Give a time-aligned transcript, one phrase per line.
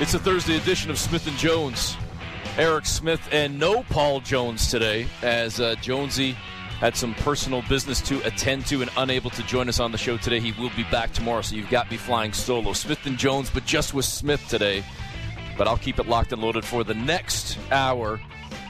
[0.00, 1.96] It's a Thursday edition of Smith and Jones.
[2.56, 6.36] Eric Smith and no Paul Jones today, as uh, Jonesy
[6.78, 10.16] had some personal business to attend to and unable to join us on the show
[10.16, 10.38] today.
[10.38, 12.74] He will be back tomorrow, so you've got me flying solo.
[12.74, 14.84] Smith and Jones, but just with Smith today.
[15.56, 18.20] But I'll keep it locked and loaded for the next hour.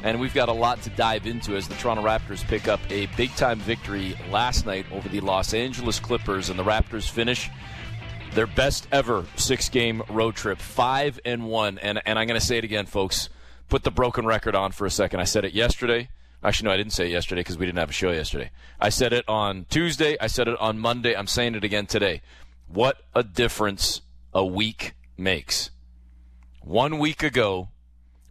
[0.02, 3.04] And we've got a lot to dive into as the Toronto Raptors pick up a
[3.18, 7.50] big time victory last night over the Los Angeles Clippers, and the Raptors finish
[8.34, 11.79] their best ever six game road trip, five and one.
[11.79, 13.29] And and I'm going to say it again, folks.
[13.68, 15.20] Put the broken record on for a second.
[15.20, 16.08] I said it yesterday.
[16.43, 18.50] Actually, no, I didn't say it yesterday because we didn't have a show yesterday.
[18.80, 20.17] I said it on Tuesday.
[20.20, 21.14] I said it on Monday.
[21.14, 22.22] I'm saying it again today.
[22.68, 25.70] What a difference a week makes.
[26.62, 27.68] One week ago,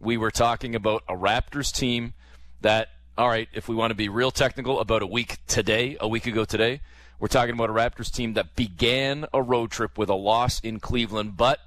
[0.00, 2.14] we were talking about a Raptors team
[2.62, 6.08] that, all right, if we want to be real technical, about a week today, a
[6.08, 6.80] week ago today,
[7.18, 10.78] we're talking about a Raptors team that began a road trip with a loss in
[10.78, 11.60] Cleveland, but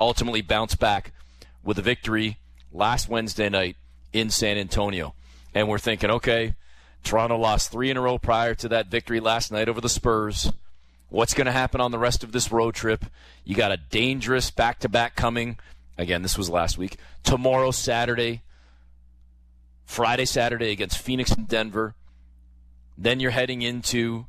[0.00, 1.12] ultimately bounced back
[1.62, 2.38] with a victory
[2.72, 3.76] last Wednesday night
[4.12, 5.14] in San Antonio.
[5.54, 6.54] And we're thinking, okay,
[7.04, 10.50] Toronto lost three in a row prior to that victory last night over the Spurs.
[11.08, 13.04] What's going to happen on the rest of this road trip?
[13.44, 15.58] You got a dangerous back to back coming.
[15.96, 16.96] Again, this was last week.
[17.22, 18.42] Tomorrow, Saturday,
[19.84, 21.94] Friday, Saturday against Phoenix and Denver.
[22.98, 24.26] Then you're heading into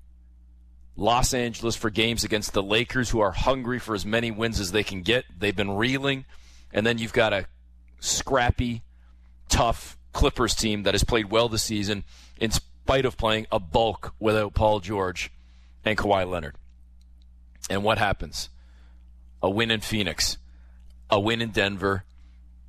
[0.98, 4.72] Los Angeles for games against the Lakers, who are hungry for as many wins as
[4.72, 5.26] they can get.
[5.38, 6.26] They've been reeling.
[6.72, 7.48] And then you've got a
[8.00, 8.84] scrappy,
[9.50, 12.06] tough Clippers team that has played well this season
[12.40, 15.32] in spite of playing a bulk without Paul George
[15.84, 16.56] and Kawhi Leonard.
[17.70, 18.50] And what happens?
[19.42, 20.38] A win in Phoenix,
[21.10, 22.06] a win in Denver,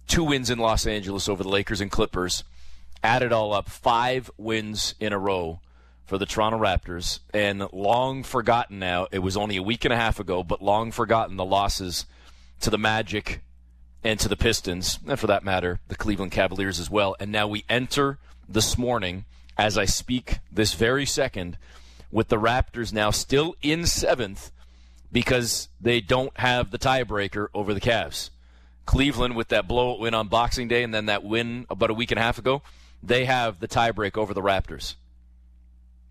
[0.08, 2.42] two wins in Los Angeles over the Lakers and Clippers.
[3.02, 5.60] Add it all up, five wins in a row
[6.06, 9.08] for the Toronto Raptors, and long forgotten now.
[9.10, 12.06] It was only a week and a half ago, but long forgotten the losses
[12.60, 13.42] to the Magic
[14.04, 17.16] and to the Pistons, and for that matter, the Cleveland Cavaliers as well.
[17.18, 19.24] And now we enter this morning,
[19.58, 21.58] as I speak this very second,
[22.12, 24.52] with the Raptors now still in seventh
[25.10, 28.30] because they don't have the tiebreaker over the Cavs.
[28.84, 32.12] Cleveland, with that blowout win on Boxing Day and then that win about a week
[32.12, 32.62] and a half ago,
[33.02, 34.94] they have the tiebreak over the Raptors.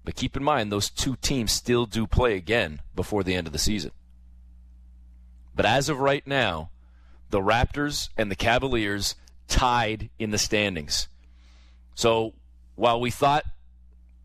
[0.05, 3.53] But keep in mind, those two teams still do play again before the end of
[3.53, 3.91] the season.
[5.55, 6.69] But as of right now,
[7.31, 9.15] the Raptors and the Cavaliers
[9.47, 11.07] tied in the standings.
[11.95, 12.33] So
[12.75, 13.45] while we thought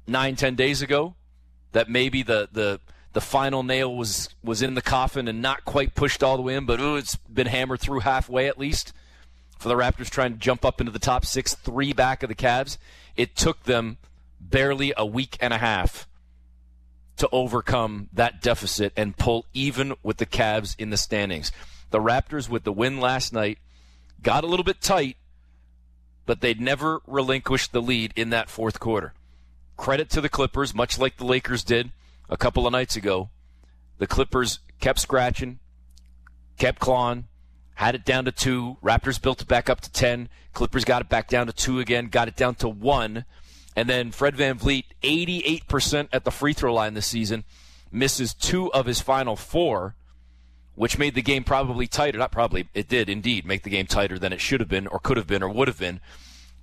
[0.06, 1.14] nine, ten days ago
[1.72, 2.80] that maybe the, the,
[3.12, 6.56] the final nail was, was in the coffin and not quite pushed all the way
[6.56, 8.92] in, but ooh, it's been hammered through halfway at least
[9.58, 12.34] for the Raptors trying to jump up into the top six, three back of the
[12.34, 12.76] Cavs.
[13.16, 13.98] It took them
[14.40, 16.08] barely a week and a half
[17.16, 21.52] to overcome that deficit and pull even with the Cavs in the standings.
[21.90, 23.58] The Raptors, with the win last night,
[24.22, 25.16] got a little bit tight,
[26.24, 29.12] but they'd never relinquished the lead in that fourth quarter.
[29.76, 31.90] Credit to the Clippers, much like the Lakers did
[32.28, 33.28] a couple of nights ago.
[33.98, 35.58] The Clippers kept scratching,
[36.56, 37.24] kept clawing,
[37.74, 38.76] had it down to two.
[38.82, 40.28] Raptors built it back up to 10.
[40.52, 43.24] Clippers got it back down to two again, got it down to one.
[43.76, 47.44] And then Fred Van VanVleet, 88% at the free throw line this season,
[47.92, 49.94] misses two of his final four,
[50.74, 52.18] which made the game probably tighter.
[52.18, 54.98] Not probably, it did indeed make the game tighter than it should have been, or
[54.98, 56.00] could have been, or would have been.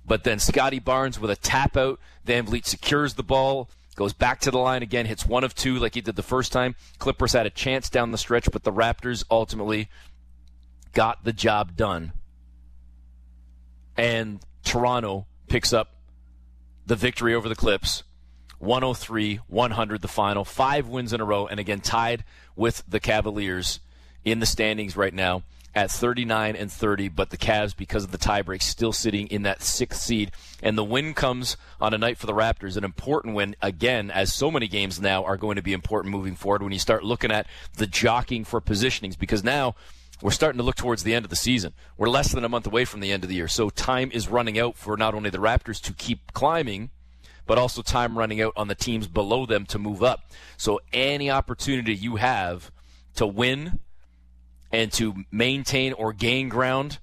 [0.06, 2.00] But then Scottie Barnes with a tap out.
[2.24, 5.78] Van VanVleet secures the ball, goes back to the line again, hits one of two
[5.78, 6.74] like he did the first time.
[6.98, 9.88] Clippers had a chance down the stretch, but the Raptors ultimately
[10.92, 12.12] got the job done.
[13.96, 15.97] And Toronto picks up
[16.88, 18.02] the victory over the Clips.
[18.58, 20.44] 103 100 the final.
[20.44, 22.24] Five wins in a row, and again tied
[22.56, 23.78] with the Cavaliers
[24.24, 25.44] in the standings right now
[25.76, 27.08] at 39 and 30.
[27.08, 30.32] But the Cavs, because of the tiebreak, still sitting in that sixth seed.
[30.60, 34.34] And the win comes on a night for the Raptors, an important win, again, as
[34.34, 37.30] so many games now are going to be important moving forward when you start looking
[37.30, 39.76] at the jockeying for positionings, because now
[40.22, 41.72] we're starting to look towards the end of the season.
[41.96, 43.48] We're less than a month away from the end of the year.
[43.48, 46.90] So time is running out for not only the Raptors to keep climbing,
[47.46, 50.30] but also time running out on the teams below them to move up.
[50.56, 52.70] So any opportunity you have
[53.14, 53.80] to win
[54.70, 56.98] and to maintain or gain ground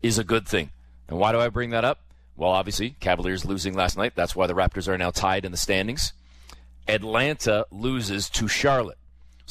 [0.00, 0.70] is a good thing.
[1.08, 2.00] And why do I bring that up?
[2.36, 4.12] Well, obviously, Cavaliers losing last night.
[4.14, 6.12] That's why the Raptors are now tied in the standings.
[6.86, 8.96] Atlanta loses to Charlotte.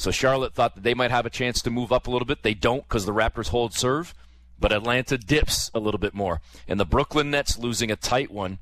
[0.00, 2.42] So Charlotte thought that they might have a chance to move up a little bit.
[2.42, 4.14] They don't because the Raptors hold serve,
[4.58, 6.40] but Atlanta dips a little bit more.
[6.66, 8.60] And the Brooklyn Nets losing a tight one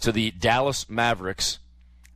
[0.00, 1.58] to the Dallas Mavericks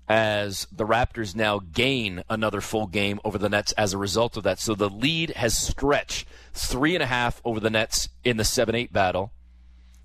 [0.09, 4.45] as the Raptors now gain another full game over the Nets as a result of
[4.45, 4.59] that.
[4.59, 8.75] So the lead has stretched three and a half over the Nets in the 7
[8.75, 9.33] 8 battle,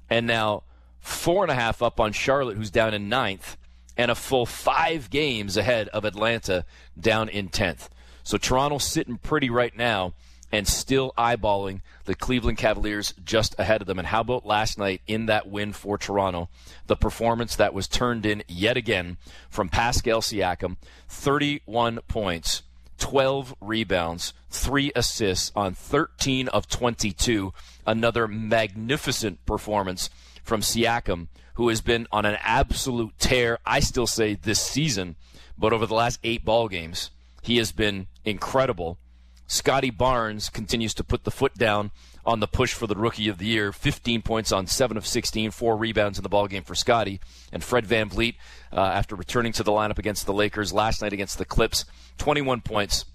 [0.10, 0.64] and now
[1.00, 3.56] four and a half up on Charlotte, who's down in ninth,
[3.96, 6.66] and a full five games ahead of Atlanta
[7.00, 7.88] down in 10th.
[8.28, 10.14] So Toronto's sitting pretty right now
[10.52, 14.00] and still eyeballing the Cleveland Cavaliers just ahead of them.
[14.00, 16.50] And how about last night in that win for Toronto?
[16.88, 19.16] The performance that was turned in yet again
[19.50, 20.76] from Pascal Siakam
[21.08, 22.64] 31 points,
[22.98, 27.54] 12 rebounds, 3 assists on 13 of 22.
[27.86, 30.10] Another magnificent performance
[30.44, 35.16] from Siakam, who has been on an absolute tear, I still say, this season.
[35.58, 37.10] But over the last eight ball games,
[37.48, 39.00] he has been incredible
[39.48, 41.92] Scottie Barnes continues to put the foot down
[42.26, 43.72] on the push for the rookie of the year.
[43.72, 47.22] 15 points on 7 of 16, 4 rebounds in the ball game for Scottie.
[47.54, 48.36] And Fred VanVleet,
[48.74, 51.86] uh, after returning to the lineup against the Lakers last night against the Clips,
[52.18, 53.06] 21 points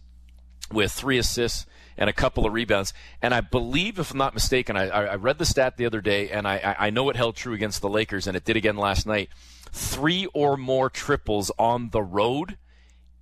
[0.73, 1.67] with 3 assists
[1.99, 2.94] and a couple of rebounds.
[3.20, 6.31] And I believe, if I'm not mistaken, I, I read the stat the other day,
[6.31, 9.06] and I, I know it held true against the Lakers, and it did again last
[9.06, 9.29] night.
[9.70, 12.56] Three or more triples on the road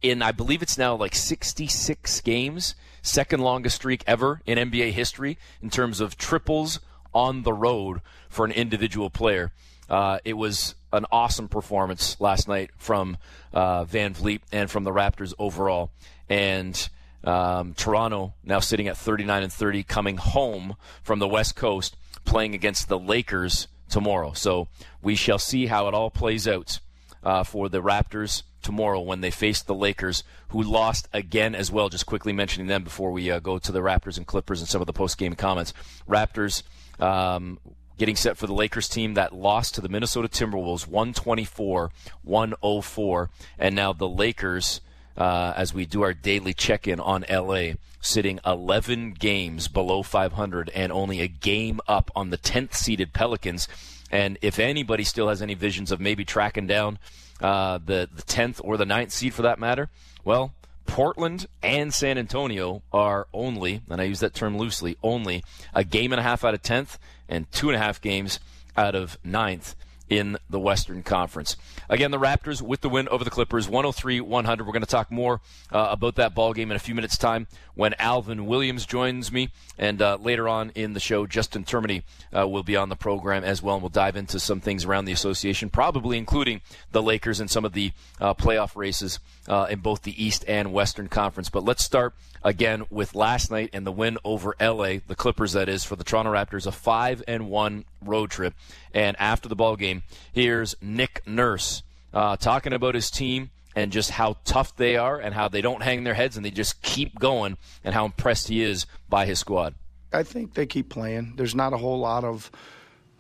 [0.03, 5.39] in, I believe it's now like 66 games second longest streak ever in NBA history
[5.63, 6.81] in terms of triples
[7.15, 9.53] on the road for an individual player.
[9.89, 13.17] Uh, it was an awesome performance last night from
[13.53, 15.91] uh, VanVleet and from the Raptors overall.
[16.29, 16.89] And
[17.25, 22.55] um, Toronto now sitting at 39 and 30, coming home from the West Coast, playing
[22.55, 24.33] against the Lakers tomorrow.
[24.33, 24.69] So
[25.03, 26.79] we shall see how it all plays out
[27.23, 31.89] uh, for the Raptors tomorrow when they face the Lakers, who lost again as well.
[31.89, 34.81] Just quickly mentioning them before we uh, go to the Raptors and Clippers and some
[34.81, 35.73] of the post game comments.
[36.09, 36.63] Raptors.
[36.99, 37.59] Um,
[38.01, 41.91] getting set for the Lakers team that lost to the Minnesota Timberwolves 124
[42.23, 43.31] 104.
[43.59, 44.81] And now the Lakers,
[45.19, 50.71] uh, as we do our daily check in on LA, sitting 11 games below 500
[50.71, 53.69] and only a game up on the 10th seeded Pelicans.
[54.11, 56.99] And if anybody still has any visions of maybe tracking down
[57.41, 59.89] uh, the the tenth or the 9th seed for that matter,
[60.25, 60.53] well,
[60.87, 66.13] Portland and San Antonio are only, and I use that term loosely, only a game
[66.13, 66.99] and a half out of tenth
[67.29, 68.41] and two and a half games
[68.77, 69.77] out of ninth
[70.11, 71.57] in the Western Conference.
[71.89, 74.67] Again, the Raptors with the win over the Clippers, 103 100.
[74.67, 75.41] We're going to talk more
[75.73, 79.51] uh, about that ball game in a few minutes' time when Alvin Williams joins me.
[79.79, 82.03] And uh, later on in the show, Justin Termini
[82.37, 85.05] uh, will be on the program as well, and we'll dive into some things around
[85.05, 86.61] the association, probably including
[86.91, 90.73] the Lakers and some of the uh, playoff races uh, in both the East and
[90.73, 91.49] Western Conference.
[91.49, 95.69] But let's start again with last night and the win over LA, the Clippers that
[95.69, 98.55] is for the Toronto Raptors, a 5 and 1 road trip.
[98.93, 100.03] And after the ball game,
[100.33, 101.83] here's Nick Nurse
[102.13, 105.83] uh, talking about his team and just how tough they are and how they don't
[105.83, 109.39] hang their heads and they just keep going and how impressed he is by his
[109.39, 109.75] squad.
[110.13, 111.35] I think they keep playing.
[111.37, 112.51] There's not a whole lot of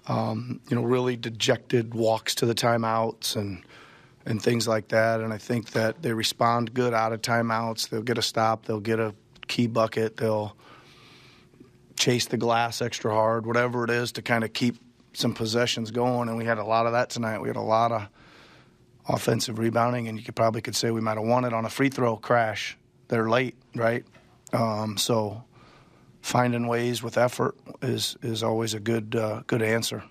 [0.09, 3.63] um, you know really dejected walks to the timeouts and
[4.27, 5.21] and things like that.
[5.21, 7.89] And I think that they respond good out of timeouts.
[7.89, 8.67] They'll get a stop.
[8.67, 9.15] They'll get a
[9.47, 10.17] key bucket.
[10.17, 10.57] They'll
[12.01, 14.77] chase the glass extra hard, whatever it is to kind of keep
[15.13, 16.29] some possessions going.
[16.29, 17.41] And we had a lot of that tonight.
[17.41, 18.09] We had a lot of
[19.07, 21.71] offensive rebounding, and you could probably could say we might have won it on a
[21.71, 22.77] free throw crash.
[23.09, 24.05] They're late, right?
[24.53, 25.45] Um, so
[26.23, 30.03] finding ways with effort is is always a good uh, good answer.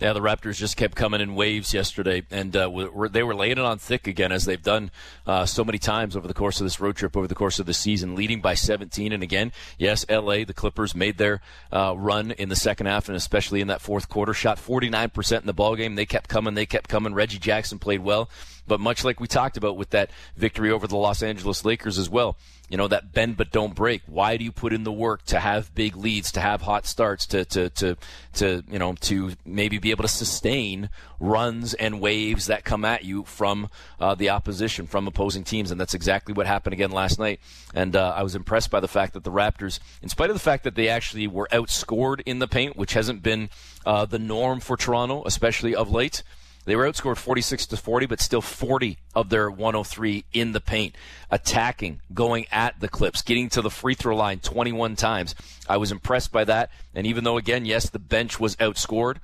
[0.00, 2.68] Yeah, the Raptors just kept coming in waves yesterday, and uh,
[3.12, 4.90] they were laying it on thick again as they've done
[5.28, 7.66] uh, so many times over the course of this road trip, over the course of
[7.66, 9.12] the season, leading by 17.
[9.12, 13.16] And again, yes, LA, the Clippers made their uh, run in the second half, and
[13.16, 15.94] especially in that fourth quarter, shot 49% in the ball game.
[15.94, 17.14] They kept coming, they kept coming.
[17.14, 18.28] Reggie Jackson played well,
[18.66, 22.08] but much like we talked about with that victory over the Los Angeles Lakers as
[22.08, 22.36] well,
[22.72, 24.00] you know that bend but don't break.
[24.06, 27.26] Why do you put in the work to have big leads, to have hot starts,
[27.26, 27.96] to to to
[28.34, 30.88] to you know to maybe be able to sustain
[31.20, 33.68] runs and waves that come at you from
[34.00, 37.40] uh, the opposition, from opposing teams, and that's exactly what happened again last night.
[37.74, 40.40] And uh, I was impressed by the fact that the Raptors, in spite of the
[40.40, 43.50] fact that they actually were outscored in the paint, which hasn't been
[43.84, 46.22] uh, the norm for Toronto, especially of late
[46.64, 50.94] they were outscored 46 to 40, but still 40 of their 103 in the paint,
[51.30, 55.34] attacking, going at the Clips, getting to the free throw line 21 times.
[55.68, 56.70] I was impressed by that.
[56.94, 59.16] And even though, again, yes, the bench was outscored,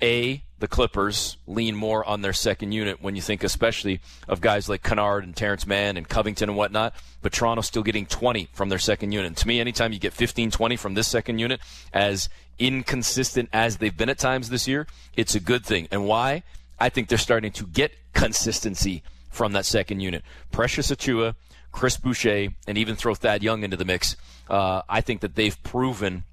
[0.00, 4.68] A, the Clippers lean more on their second unit when you think especially of guys
[4.68, 8.68] like Kennard and Terrence Mann and Covington and whatnot, but Toronto's still getting 20 from
[8.68, 9.26] their second unit.
[9.26, 11.60] And to me, anytime you get 15, 20 from this second unit,
[11.92, 12.28] as
[12.58, 15.86] inconsistent as they've been at times this year, it's a good thing.
[15.92, 16.42] And why?
[16.80, 20.22] I think they're starting to get consistency from that second unit.
[20.50, 21.34] Precious Achiuwa,
[21.72, 24.16] Chris Boucher, and even throw Thad Young into the mix.
[24.48, 26.24] Uh, I think that they've proven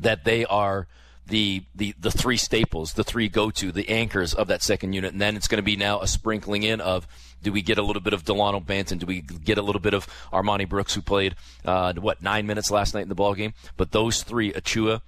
[0.00, 0.86] that they are
[1.26, 5.12] the, the, the three staples, the three go to, the anchors of that second unit.
[5.12, 7.06] And then it's going to be now a sprinkling in of
[7.42, 8.98] do we get a little bit of Delano Banton?
[8.98, 12.70] Do we get a little bit of Armoni Brooks, who played, uh, what, nine minutes
[12.70, 13.54] last night in the ball game?
[13.76, 15.02] But those three, Achiuwa,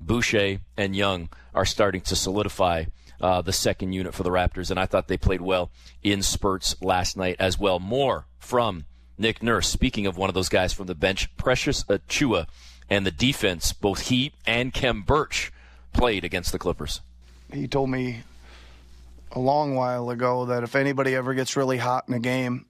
[0.00, 2.84] Boucher, and Young, are starting to solidify
[3.20, 4.70] uh, the second unit for the Raptors.
[4.70, 5.70] And I thought they played well
[6.02, 7.78] in spurts last night as well.
[7.78, 8.84] More from
[9.18, 9.68] Nick Nurse.
[9.68, 12.46] Speaking of one of those guys from the bench, Precious Achiuwa
[12.90, 15.52] and the defense, both he and Khem Birch
[15.92, 17.00] played against the Clippers.
[17.52, 18.22] He told me
[19.32, 22.66] a long while ago that if anybody ever gets really hot in a game,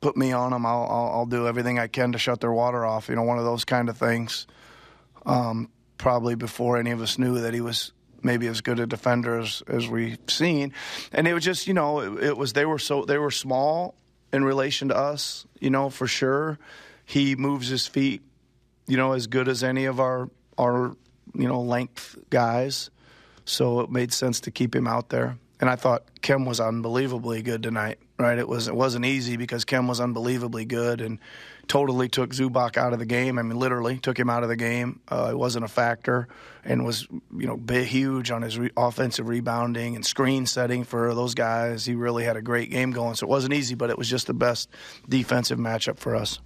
[0.00, 0.66] put me on them.
[0.66, 3.08] I'll, I'll, I'll do everything I can to shut their water off.
[3.08, 4.46] You know, one of those kind of things.
[5.24, 7.92] Um, probably before any of us knew that he was
[8.26, 10.74] maybe as good a defender as, as we've seen.
[11.12, 13.94] And it was just, you know, it, it was they were so they were small
[14.32, 16.58] in relation to us, you know, for sure.
[17.06, 18.20] He moves his feet
[18.86, 20.96] you know, as good as any of our our
[21.34, 22.90] you know length guys.
[23.44, 25.38] So it made sense to keep him out there.
[25.60, 27.98] And I thought Khem was unbelievably good tonight.
[28.18, 28.38] Right?
[28.38, 31.18] It was it wasn't easy because Khem was unbelievably good and
[31.68, 33.38] totally took Zubac out of the game.
[33.38, 35.00] I mean, literally took him out of the game.
[35.08, 36.28] Uh, it wasn't a factor
[36.64, 41.14] and was you know big, huge on his re- offensive rebounding and screen setting for
[41.14, 41.84] those guys.
[41.84, 43.14] He really had a great game going.
[43.14, 44.70] So it wasn't easy, but it was just the best
[45.08, 46.38] defensive matchup for us.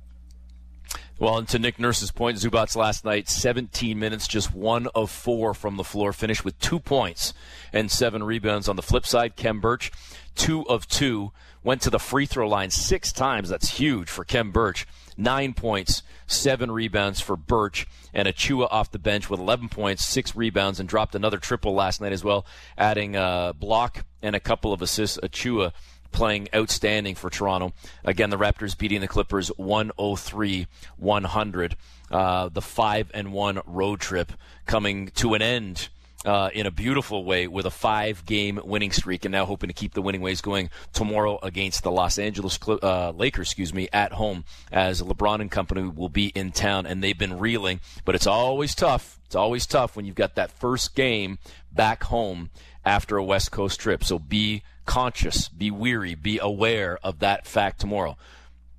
[1.21, 5.53] Well, and to Nick Nurse's point, Zubac last night, 17 minutes, just one of four
[5.53, 7.35] from the floor, finished with two points
[7.75, 8.71] and seven rebounds.
[8.71, 9.93] On the flip side, Khem Birch,
[10.35, 13.51] two of two, went to the free throw line six times.
[13.51, 14.87] That's huge for Khem Birch.
[15.19, 20.35] Nine points, seven rebounds for Birch, and Achiuwa off the bench with 11 points, six
[20.35, 22.47] rebounds, and dropped another triple last night as well,
[22.79, 25.19] adding a block and a couple of assists.
[25.23, 25.73] Achiuwa
[26.13, 27.73] playing outstanding for Toronto.
[28.05, 31.77] Again, the Raptors beating the Clippers 103 100.
[32.11, 34.33] Uh, the 5 and 1 road trip
[34.67, 35.89] coming to an end.
[36.23, 39.73] Uh, in a beautiful way with a five game winning streak and now hoping to
[39.73, 44.13] keep the winning ways going tomorrow against the Los Angeles uh, Lakers, excuse me, at
[44.13, 48.27] home as LeBron and company will be in town and they've been reeling, but it's
[48.27, 49.19] always tough.
[49.25, 51.39] It's always tough when you've got that first game
[51.73, 52.51] back home
[52.85, 54.05] after a West Coast trip.
[54.05, 58.17] So be conscious, be weary, be aware of that fact tomorrow.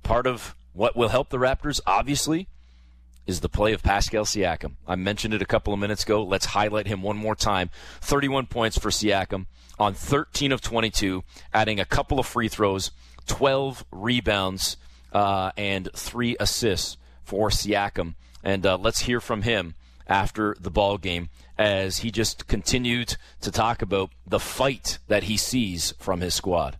[0.02, 2.48] Part of what will help the Raptors, obviously,
[3.26, 4.72] is the play of Pascal Siakam.
[4.86, 6.22] I mentioned it a couple of minutes ago.
[6.22, 7.70] Let's highlight him one more time.
[8.02, 9.46] 31 points for Siakam
[9.78, 12.90] on 13 of 22, adding a couple of free throws,
[13.26, 14.76] 12 rebounds,
[15.14, 18.16] uh, and three assists for Siakam.
[18.44, 19.76] And uh, let's hear from him
[20.06, 21.30] after the ball game
[21.62, 26.76] as he just continued to talk about the fight that he sees from his squad.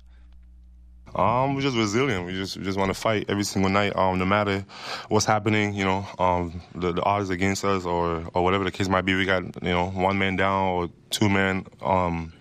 [1.15, 2.27] Um, we're just resilient.
[2.27, 3.95] We just we just want to fight every single night.
[3.95, 4.65] Um, no matter
[5.09, 8.89] what's happening, you know, um, the, the odds against us or or whatever the case
[8.89, 9.15] might be.
[9.15, 11.67] We got you know one man down or two men.
[11.81, 12.33] Um,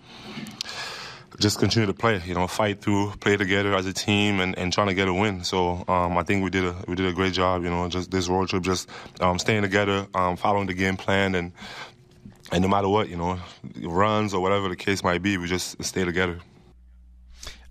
[1.38, 4.72] just continue to play, you know, fight through, play together as a team, and, and
[4.72, 5.44] trying to get a win.
[5.44, 8.10] So um, I think we did a we did a great job, you know, just
[8.10, 8.88] this road trip, just
[9.20, 11.52] um, staying together, um, following the game plan, and
[12.52, 13.40] and no matter what, you know,
[13.80, 16.38] runs or whatever the case might be, we just stay together.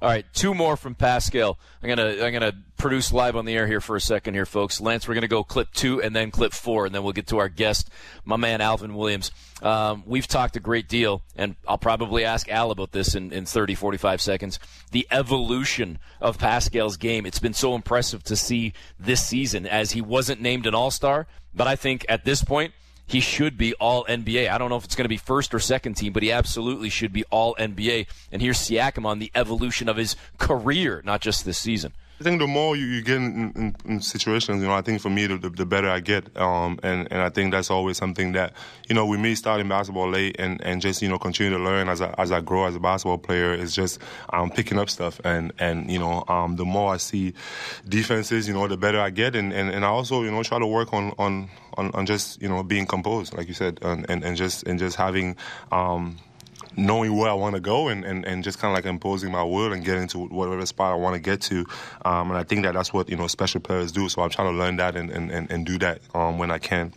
[0.02, 1.60] All right, two more from Pascal.
[1.84, 4.82] I'm gonna I'm gonna produce live on the air here for a second here, folks.
[4.82, 7.38] Lance, we're gonna go clip two and then clip four, and then we'll get to
[7.38, 7.92] our guest,
[8.26, 9.30] my man Alvin Williams.
[9.62, 13.46] Um, we've talked a great deal, and I'll probably ask Al about this in, in
[13.46, 14.58] 30, 45 seconds.
[14.90, 17.28] The evolution of Pascal's game.
[17.28, 21.28] It's been so impressive to see this season as he wasn't named an All Star,
[21.54, 22.74] but I think at this point
[23.12, 24.50] he should be all NBA.
[24.50, 26.90] I don't know if it's going to be first or second team, but he absolutely
[26.90, 28.08] should be all NBA.
[28.32, 31.92] And here's Siakam on the evolution of his career, not just this season.
[32.22, 35.02] I think the more you, you get in, in, in, situations, you know, I think
[35.02, 36.38] for me, the, the better I get.
[36.38, 38.54] Um, and, and I think that's always something that,
[38.88, 41.90] you know, with me starting basketball late and, and just, you know, continue to learn
[41.90, 43.98] as I, as I grow as a basketball player is just
[44.32, 45.20] um, picking up stuff.
[45.24, 47.34] And, and you know, um, the more I see
[47.90, 49.36] defenses, you know, the better I get.
[49.36, 52.40] And, and, and I also, you know, try to work on, on, on, on just,
[52.40, 55.38] you know, being composed, like you said, and, and, and just, and just having,
[55.72, 56.20] um,
[56.78, 59.44] knowing where I want to go and, and, and just kind of like imposing my
[59.44, 61.66] will and getting to whatever spot I want to get to.
[62.06, 64.10] Um, and I think that that's what, you know, special players do.
[64.10, 66.94] So I'm trying to learn that and, and, and do that um, when I can.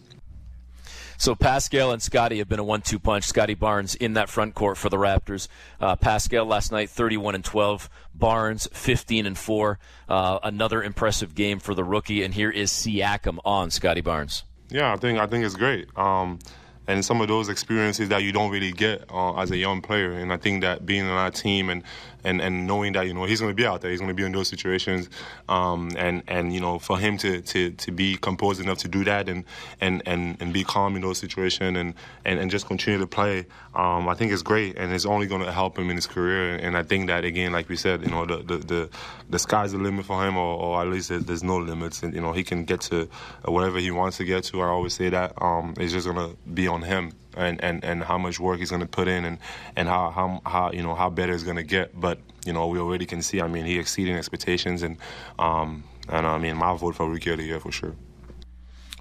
[1.16, 3.24] So Pascal and Scottie have been a one-two punch.
[3.24, 5.48] Scottie Barnes in that front court for the Raptors.
[5.80, 7.88] Uh, Pascal last night, 31 and 12.
[8.14, 9.78] Barnes, 15 and four.
[10.08, 12.22] Uh, another impressive game for the rookie.
[12.22, 14.44] And here is Siakam on Scottie Barnes.
[14.70, 15.86] Yeah, I think I think it's great.
[15.96, 16.38] Um,
[16.86, 20.12] and some of those experiences that you don't really get uh, as a young player.
[20.12, 21.82] And I think that being on our team and
[22.24, 24.14] and, and knowing that you know he's going to be out there, he's going to
[24.14, 25.08] be in those situations,
[25.48, 29.04] um, and and you know for him to, to, to be composed enough to do
[29.04, 29.44] that and
[29.80, 33.46] and, and, and be calm in those situations and, and, and just continue to play,
[33.74, 34.76] um, I think it's great.
[34.76, 36.56] And it's only going to help him in his career.
[36.56, 38.90] And I think that again, like we said, you know the the, the,
[39.30, 42.20] the sky's the limit for him, or, or at least there's no limits, and you
[42.20, 43.08] know he can get to
[43.44, 44.60] whatever he wants to get to.
[44.62, 48.02] I always say that um, it's just going to be on him and, and, and
[48.02, 49.38] how much work he's going to put in and,
[49.76, 51.98] and how, how, how you know how better he's going to get.
[51.98, 53.40] But you know we already can see.
[53.40, 54.98] I mean, he exceeding expectations, and
[55.38, 57.94] um, and I mean my vote for rookie of the year for sure.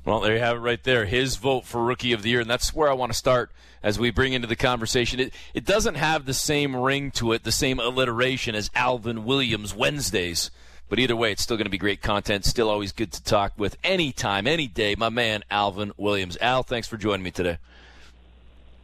[0.06, 1.06] Well, there you have it right there.
[1.06, 3.98] His vote for rookie of the year, and that's where I want to start as
[3.98, 5.20] we bring into the conversation.
[5.20, 9.74] It it doesn't have the same ring to it, the same alliteration as Alvin Williams
[9.74, 10.52] Wednesdays.
[10.90, 12.46] But either way, it's still going to be great content.
[12.46, 14.96] Still always good to talk with anytime, any day.
[14.96, 16.38] My man, Alvin Williams.
[16.40, 17.58] Al, thanks for joining me today.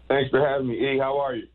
[0.09, 0.97] Thanks for having me, E.
[0.97, 1.47] How are you?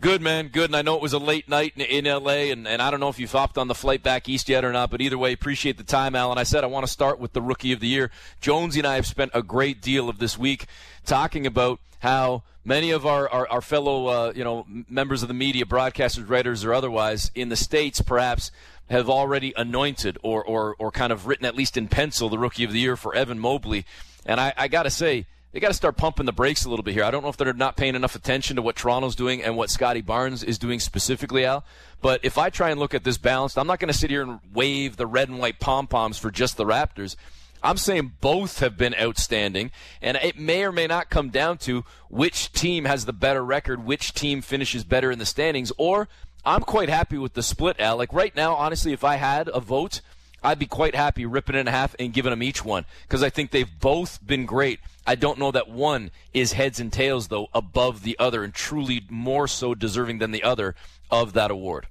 [0.00, 0.48] Good, man.
[0.48, 0.66] Good.
[0.66, 3.00] And I know it was a late night in, in L.A., and, and I don't
[3.00, 5.32] know if you've hopped on the flight back east yet or not, but either way,
[5.32, 6.38] appreciate the time, Alan.
[6.38, 8.12] I said I want to start with the Rookie of the Year.
[8.40, 10.66] Jonesy and I have spent a great deal of this week
[11.04, 15.34] talking about how many of our, our, our fellow uh, you know members of the
[15.34, 18.52] media, broadcasters, writers, or otherwise in the States perhaps
[18.90, 22.64] have already anointed or, or, or kind of written, at least in pencil, the Rookie
[22.64, 23.84] of the Year for Evan Mobley.
[24.24, 26.82] And I, I got to say, they got to start pumping the brakes a little
[26.82, 27.04] bit here.
[27.04, 29.70] I don't know if they're not paying enough attention to what Toronto's doing and what
[29.70, 31.64] Scottie Barnes is doing specifically, Al.
[32.02, 34.22] But if I try and look at this balanced, I'm not going to sit here
[34.22, 37.16] and wave the red and white pom poms for just the Raptors.
[37.62, 41.84] I'm saying both have been outstanding, and it may or may not come down to
[42.08, 46.08] which team has the better record, which team finishes better in the standings, or
[46.44, 47.96] I'm quite happy with the split, Al.
[47.96, 50.02] Like right now, honestly, if I had a vote,
[50.42, 53.30] I'd be quite happy ripping it in half and giving them each one because I
[53.30, 54.80] think they've both been great.
[55.06, 59.02] I don't know that one is heads and tails though above the other and truly
[59.08, 60.74] more so deserving than the other
[61.10, 61.88] of that award.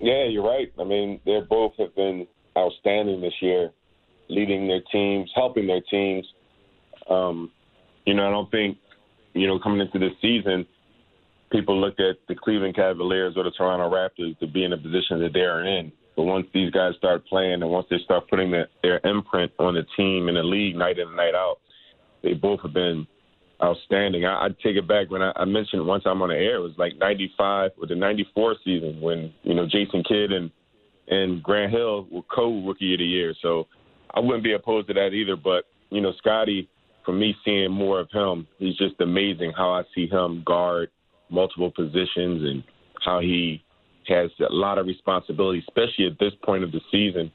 [0.00, 0.72] Yeah, you're right.
[0.78, 2.26] I mean, they both have been
[2.56, 3.70] outstanding this year,
[4.28, 6.26] leading their teams, helping their teams.
[7.08, 7.50] Um,
[8.06, 8.78] you know, I don't think,
[9.34, 10.66] you know, coming into this season,
[11.50, 15.20] people looked at the Cleveland Cavaliers or the Toronto Raptors to be in the position
[15.20, 15.92] that they are in.
[16.18, 19.74] But once these guys start playing and once they start putting the, their imprint on
[19.74, 21.58] the team and the league night in and night out,
[22.24, 23.06] they both have been
[23.62, 24.24] outstanding.
[24.24, 26.62] I, I'd take it back when I, I mentioned one time on the air, it
[26.62, 30.50] was like 95 or the 94 season when, you know, Jason Kidd and,
[31.06, 33.32] and Grant Hill were co-rookie of the year.
[33.40, 33.68] So
[34.12, 35.36] I wouldn't be opposed to that either.
[35.36, 36.68] But, you know, Scottie,
[37.04, 40.90] for me, seeing more of him, he's just amazing how I see him guard
[41.30, 42.64] multiple positions and
[43.04, 43.62] how he
[44.08, 47.30] has a lot of responsibility, especially at this point of the season.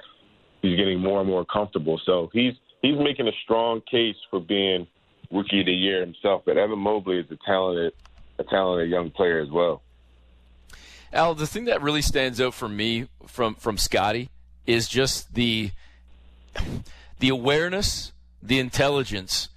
[0.61, 1.99] He's getting more and more comfortable.
[2.05, 4.87] So he's he's making a strong case for being
[5.31, 6.43] rookie of the year himself.
[6.45, 7.93] But Evan Mobley is a talented
[8.39, 9.81] a talented young player as well.
[11.11, 14.29] Al, the thing that really stands out for me from from Scottie
[14.65, 15.71] is just the
[17.19, 19.49] the awareness, the intelligence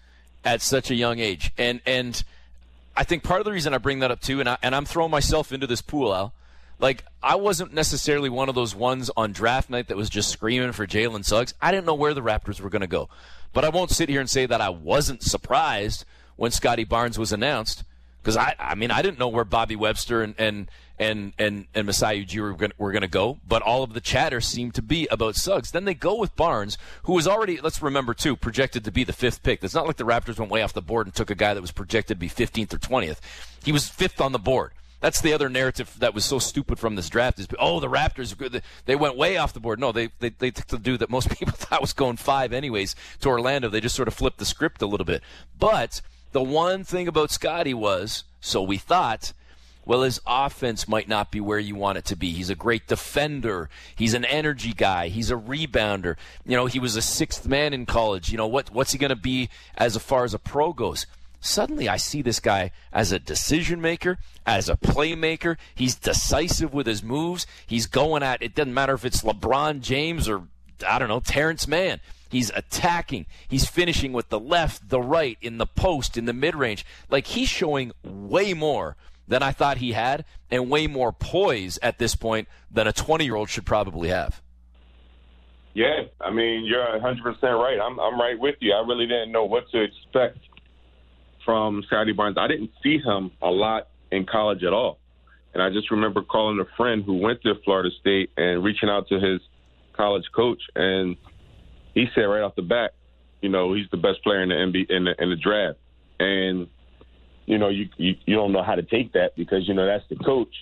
[0.45, 1.53] at such a young age.
[1.57, 2.23] And and
[2.97, 4.85] I think part of the reason I bring that up too, and I, and I'm
[4.85, 6.33] throwing myself into this pool, Al,
[6.79, 10.73] like I wasn't necessarily one of those ones on draft night that was just screaming
[10.73, 11.55] for Jalen Suggs.
[11.61, 13.09] I didn't know where the Raptors were going to go,
[13.53, 16.05] but I won't sit here and say that I wasn't surprised
[16.37, 17.85] when Scottie Barnes was announced
[18.27, 21.87] because I, I mean, I didn't know where Bobby Webster and and and and, and
[21.87, 25.37] Masai Ujiri were going to go, but all of the chatter seemed to be about
[25.37, 25.71] Suggs.
[25.71, 29.13] Then they go with Barnes, who was already, let's remember too, projected to be the
[29.13, 29.63] fifth pick.
[29.63, 31.61] It's not like the Raptors went way off the board and took a guy that
[31.61, 33.19] was projected to be 15th or 20th.
[33.65, 34.73] He was fifth on the board.
[35.01, 38.63] That's the other narrative that was so stupid from this draft is, oh, the Raptors,
[38.87, 39.79] they went way off the board.
[39.79, 42.97] No, they, they, they took the dude that most people thought was going five anyways
[43.21, 43.69] to Orlando.
[43.69, 45.23] They just sort of flipped the script a little bit.
[45.59, 46.01] But
[46.33, 49.33] the one thing about Scottie was, so we thought,
[49.87, 52.33] well, his offense might not be where you want it to be.
[52.33, 53.71] He's a great defender.
[53.95, 55.09] He's an energy guy.
[55.09, 56.17] He's a rebounder.
[56.45, 58.31] You know, he was a sixth man in college.
[58.31, 61.07] You know, what, what's he going to be as far as a pro goes?
[61.41, 65.57] Suddenly, I see this guy as a decision maker, as a playmaker.
[65.75, 67.47] He's decisive with his moves.
[67.67, 68.55] He's going at it.
[68.55, 70.49] Doesn't matter if it's LeBron James or,
[70.87, 72.01] I don't know, Terrence Mann.
[72.29, 73.27] He's attacking.
[73.49, 76.85] He's finishing with the left, the right, in the post, in the mid range.
[77.09, 78.97] Like he's showing way more
[79.29, 83.25] than I thought he had and way more poise at this point than a 20
[83.25, 84.43] year old should probably have.
[85.75, 87.79] Yeah, I mean, you're 100% right.
[87.79, 88.73] I'm, I'm right with you.
[88.73, 90.39] I really didn't know what to expect
[91.47, 92.37] from Scottie Barnes.
[92.39, 94.99] I didn't see him a lot in college at all.
[95.55, 99.09] And I just remember calling a friend who went to Florida State and reaching out
[99.09, 99.41] to his
[99.97, 101.17] college coach, and
[101.95, 102.93] he said right off the bat,
[103.41, 105.79] you know, he's the best player in the NBA in the, in the draft.
[106.21, 106.67] and
[107.47, 110.05] you know you, you you don't know how to take that because you know that's
[110.11, 110.53] the coach,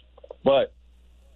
[0.44, 0.72] but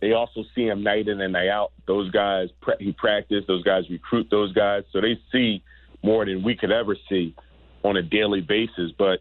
[0.00, 1.72] they also see him night in and night out.
[1.87, 5.62] Those guys he practice, those guys recruit those guys, so they see
[6.04, 7.34] more than we could ever see
[7.82, 8.92] on a daily basis.
[8.96, 9.20] But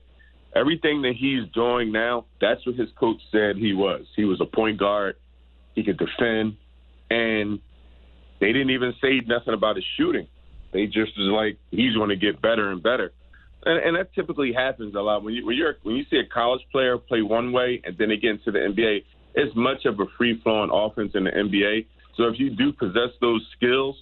[0.58, 4.06] everything that he's doing now, that's what his coach said he was.
[4.16, 5.16] He was a point guard.
[5.76, 6.58] He could defend,
[7.10, 7.60] and
[8.40, 10.28] they didn't even say nothing about his shooting.
[10.74, 13.14] They just was like he's going to get better and better,
[13.66, 16.26] and, and that typically happens a lot when you when you're when you see a
[16.26, 19.04] college player play one way and then they get into the NBA.
[19.36, 21.86] It's much of a free flowing offense in the NBA.
[22.16, 23.96] So if you do possess those skills,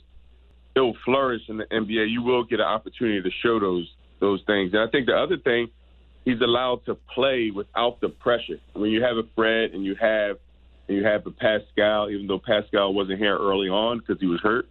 [0.76, 2.10] it'll flourish in the NBA.
[2.10, 3.88] You will get an opportunity to show those
[4.20, 4.72] those things.
[4.74, 5.68] And I think the other thing,
[6.26, 8.60] he's allowed to play without the pressure.
[8.74, 10.38] When you have a Fred and you have
[10.88, 14.42] and you have a Pascal, even though Pascal wasn't here early on because he was
[14.42, 14.68] hurt,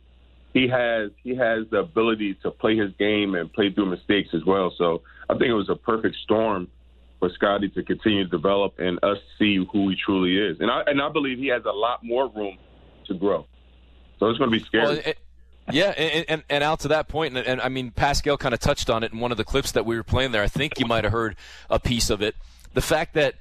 [0.52, 4.44] he has he has the ability to play his game and play through mistakes as
[4.44, 4.72] well.
[4.76, 6.68] So I think it was a perfect storm
[7.18, 10.60] for Scottie to continue to develop and us see who he truly is.
[10.60, 12.58] And I and I believe he has a lot more room
[13.06, 13.46] to grow.
[14.20, 14.84] So it's going to be scary.
[14.84, 15.18] Well, it,
[15.70, 18.60] yeah, and, and, and out to that point, and, and I mean Pascal kind of
[18.60, 20.42] touched on it in one of the clips that we were playing there.
[20.42, 21.36] I think you might have heard
[21.70, 22.36] a piece of it.
[22.74, 23.36] The fact that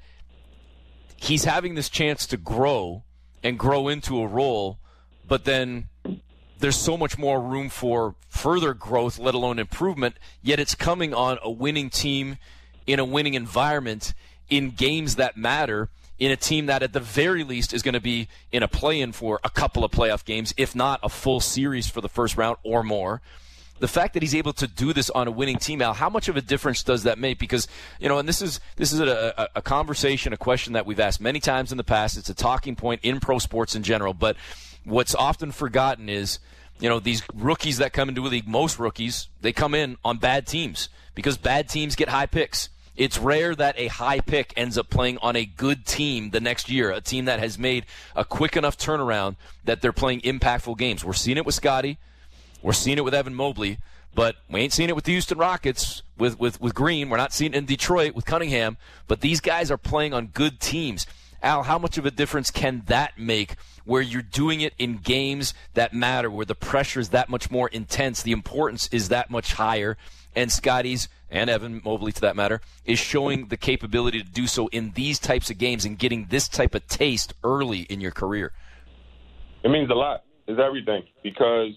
[1.16, 3.02] he's having this chance to grow
[3.42, 4.78] and grow into a role,
[5.26, 5.88] but then
[6.58, 10.16] there's so much more room for further growth, let alone improvement.
[10.42, 12.38] Yet it's coming on a winning team
[12.86, 14.14] in a winning environment
[14.48, 15.88] in games that matter
[16.24, 19.12] in a team that at the very least is going to be in a play-in
[19.12, 22.56] for a couple of playoff games, if not a full series for the first round
[22.62, 23.20] or more.
[23.80, 26.28] The fact that he's able to do this on a winning team, Al, how much
[26.28, 27.38] of a difference does that make?
[27.38, 27.66] Because
[27.98, 31.00] you know, and this is this is a, a, a conversation, a question that we've
[31.00, 32.16] asked many times in the past.
[32.16, 34.36] It's a talking point in pro sports in general, but
[34.84, 36.38] what's often forgotten is,
[36.78, 40.18] you know, these rookies that come into the league, most rookies, they come in on
[40.18, 42.68] bad teams because bad teams get high picks.
[42.96, 46.70] It's rare that a high pick ends up playing on a good team the next
[46.70, 51.04] year, a team that has made a quick enough turnaround that they're playing impactful games.
[51.04, 51.98] We're seeing it with Scottie.
[52.62, 53.78] We're seeing it with Evan Mobley.
[54.14, 57.10] But we ain't seeing it with the Houston Rockets with, with, with Green.
[57.10, 58.76] We're not seeing it in Detroit with Cunningham.
[59.08, 61.04] But these guys are playing on good teams.
[61.42, 65.52] Al, how much of a difference can that make where you're doing it in games
[65.74, 69.54] that matter, where the pressure is that much more intense, the importance is that much
[69.54, 69.96] higher,
[70.34, 74.68] and Scottie's and Evan Mobley, to that matter, is showing the capability to do so
[74.68, 78.52] in these types of games and getting this type of taste early in your career?
[79.64, 80.22] It means a lot.
[80.46, 81.72] It's everything because,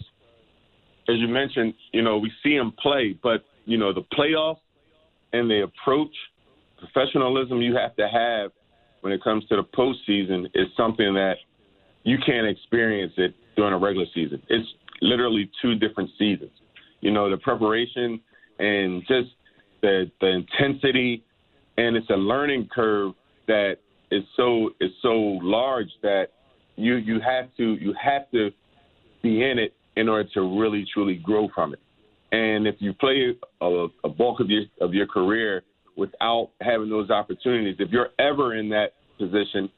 [1.10, 4.60] as you mentioned, you know we see him play, but you know the playoffs
[5.34, 6.16] and the approach,
[6.78, 8.52] professionalism you have to have
[9.02, 11.38] when it comes to the postseason is something that
[12.04, 14.42] you can't experience it during a regular season.
[14.50, 14.68] It's
[15.02, 16.52] literally two different seasons.
[17.02, 18.20] You know, the preparation
[18.60, 19.30] and just
[19.82, 21.24] the the intensity,
[21.78, 23.14] and it's a learning curve
[23.48, 23.78] that
[24.12, 26.28] is so is so large that
[26.76, 28.50] you you have to you have to
[29.22, 31.80] be in it in order to really truly grow from it.
[32.32, 35.64] And if you play a, a bulk of your of your career
[35.96, 39.70] without having those opportunities, if you're ever in that position,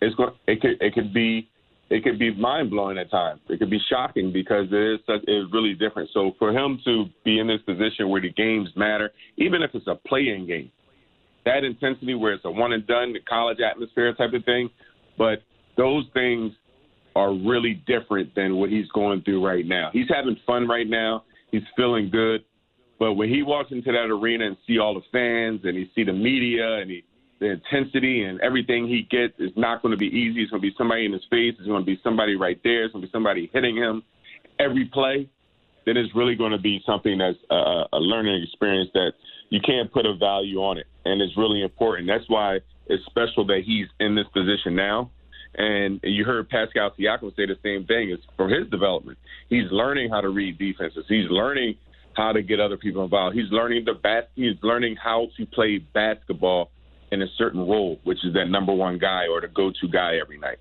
[0.00, 1.48] it's going it could it could be
[1.90, 3.40] it could be mind blowing at times.
[3.48, 6.10] It could be shocking because it is such, it's really different.
[6.12, 9.86] So for him to be in this position where the games matter, even if it's
[9.86, 10.70] a play-in game,
[11.44, 14.68] that intensity where it's a one and done, the college atmosphere type of thing,
[15.16, 15.42] but
[15.76, 16.52] those things
[17.16, 19.88] are really different than what he's going through right now.
[19.92, 21.24] He's having fun right now.
[21.50, 22.44] He's feeling good.
[22.98, 26.04] But when he walks into that arena and see all the fans and he see
[26.04, 27.04] the media and he
[27.40, 30.42] the intensity and everything he gets is not going to be easy.
[30.42, 31.54] It's going to be somebody in his face.
[31.58, 32.84] It's going to be somebody right there.
[32.84, 34.02] It's going to be somebody hitting him
[34.58, 35.28] every play.
[35.86, 39.12] Then it's really going to be something that's a, a learning experience that
[39.50, 42.06] you can't put a value on it, and it's really important.
[42.06, 45.10] That's why it's special that he's in this position now.
[45.54, 48.10] And you heard Pascal Siakam say the same thing.
[48.10, 49.18] It's for his development.
[49.48, 51.04] He's learning how to read defenses.
[51.08, 51.76] He's learning
[52.12, 53.34] how to get other people involved.
[53.34, 56.70] He's learning the bas- He's learning how to play basketball
[57.10, 60.38] in a certain role, which is that number one guy or the go-to guy every
[60.38, 60.58] night.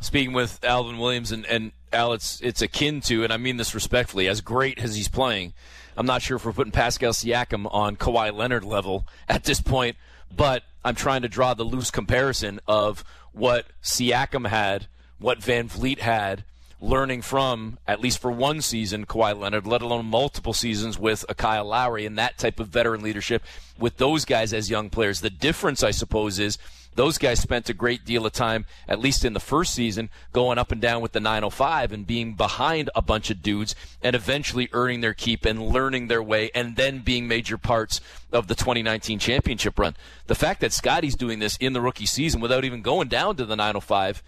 [0.00, 3.74] Speaking with Alvin Williams and, and Al, it's, it's akin to, and I mean this
[3.74, 5.54] respectfully, as great as he's playing,
[5.96, 9.96] I'm not sure if we're putting Pascal Siakam on Kawhi Leonard level at this point,
[10.34, 16.44] but I'm trying to draw the loose comparison of what Siakam had, what VanVleet had,
[16.84, 21.34] learning from, at least for one season, Kawhi Leonard, let alone multiple seasons with a
[21.34, 23.42] Kyle Lowry and that type of veteran leadership
[23.78, 25.20] with those guys as young players.
[25.20, 26.58] The difference, I suppose, is
[26.96, 30.58] Those guys spent a great deal of time, at least in the first season, going
[30.58, 34.68] up and down with the 905 and being behind a bunch of dudes and eventually
[34.72, 38.00] earning their keep and learning their way and then being major parts
[38.32, 39.96] of the 2019 championship run.
[40.26, 43.44] The fact that Scottie's doing this in the rookie season without even going down to
[43.44, 44.22] the 905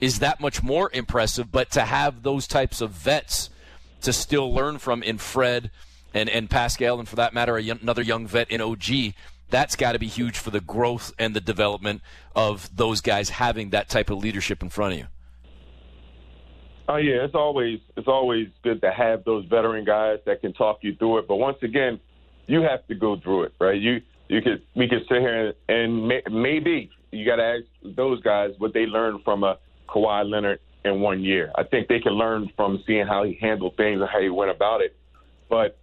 [0.00, 1.52] is that much more impressive.
[1.52, 3.50] But to have those types of vets
[4.02, 5.70] to still learn from in Fred
[6.14, 9.14] and, and Pascal, and for that matter, another young vet in OG,
[9.50, 12.02] that's got to be huge for the growth and the development
[12.34, 15.06] of those guys having that type of leadership in front of you.
[16.88, 20.78] Oh yeah, it's always it's always good to have those veteran guys that can talk
[20.82, 21.28] you through it.
[21.28, 22.00] But once again,
[22.48, 23.80] you have to go through it, right?
[23.80, 27.64] You you could we could sit here and, and may, maybe you got to ask
[27.96, 29.58] those guys what they learned from a
[29.92, 31.52] Kawhi Leonard in one year.
[31.56, 34.50] I think they can learn from seeing how he handled things and how he went
[34.50, 34.96] about it.
[35.48, 35.78] But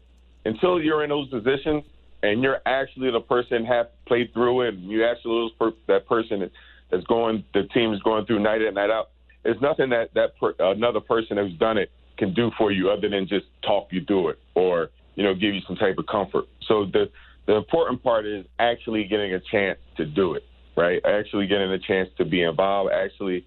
[0.46, 1.84] until you're in those positions
[2.24, 6.50] and you're actually the person have played through it, and you actually per- that person
[6.90, 9.10] that's going, the team is going through night in night out.
[9.44, 13.10] There's nothing that that per- another person who's done it can do for you other
[13.10, 16.46] than just talk you through it or you know give you some type of comfort.
[16.68, 17.06] So the
[17.46, 20.44] the important part is actually getting a chance to do it,
[20.76, 21.02] right?
[21.06, 23.46] Actually getting a chance to be involved, actually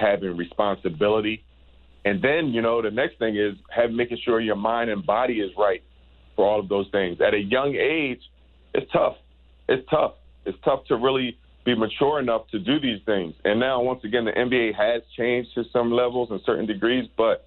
[0.00, 1.44] having responsibility.
[2.04, 5.40] And then, you know, the next thing is have making sure your mind and body
[5.40, 5.82] is right
[6.34, 7.18] for all of those things.
[7.20, 8.20] At a young age,
[8.74, 9.16] it's tough.
[9.68, 10.14] It's tough.
[10.46, 13.34] It's tough to really be mature enough to do these things.
[13.44, 17.46] And now, once again, the NBA has changed to some levels and certain degrees, but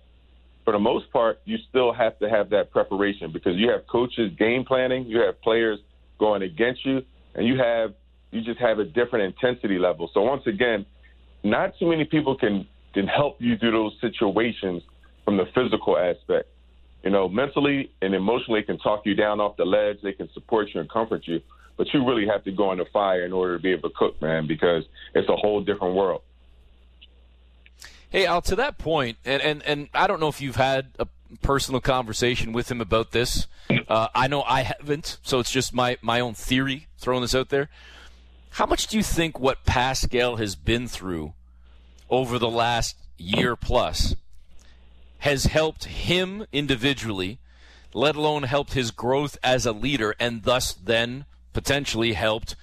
[0.63, 4.31] for the most part, you still have to have that preparation because you have coaches
[4.37, 5.79] game planning, you have players
[6.19, 7.01] going against you,
[7.35, 7.93] and you have
[8.31, 10.09] you just have a different intensity level.
[10.13, 10.85] So once again,
[11.43, 14.83] not too many people can can help you through those situations
[15.25, 16.47] from the physical aspect.
[17.03, 19.97] You know, mentally and emotionally can talk you down off the ledge.
[20.01, 21.41] They can support you and comfort you,
[21.75, 23.95] but you really have to go in the fire in order to be able to
[23.95, 26.21] cook, man, because it's a whole different world.
[28.09, 31.07] Hey, Al, to that point, and, and, and I don't know if you've had a
[31.41, 33.47] personal conversation with him about this.
[33.87, 37.49] Uh, I know I haven't, so it's just my, my own theory throwing this out
[37.49, 37.69] there.
[38.53, 41.33] How much do you think what Pascal has been through
[42.07, 44.15] over the last year plus
[45.19, 47.39] has helped him individually,
[47.95, 52.55] let alone helped his growth as a leader, and thus then potentially helped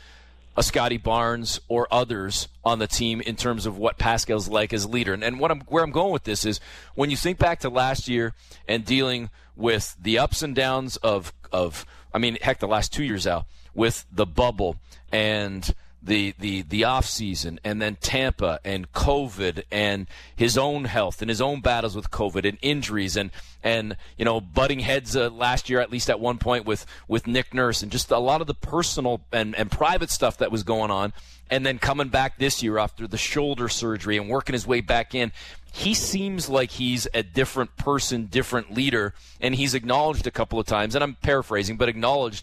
[0.57, 4.85] a Scottie Barnes or others on the team in terms of what Pascal's like as
[4.85, 5.12] a leader.
[5.12, 6.61] And, and what I'm, where I'm going with this is
[6.94, 8.33] when you think back to last year
[8.68, 13.03] and dealing with the ups and downs of, of I mean, heck, the last two
[13.03, 14.76] years out with the bubble
[15.12, 21.20] and the the the off season and then Tampa and COVID and his own health
[21.20, 23.31] and his own battles with COVID and injuries and
[23.62, 27.27] and you know butting heads uh, last year at least at one point with with
[27.27, 30.62] Nick Nurse and just a lot of the personal and and private stuff that was
[30.62, 31.12] going on.
[31.53, 35.14] And then coming back this year after the shoulder surgery and working his way back
[35.14, 35.33] in
[35.73, 39.12] he seems like he's a different person different leader.
[39.40, 42.42] And he's acknowledged a couple of times and I'm paraphrasing but acknowledged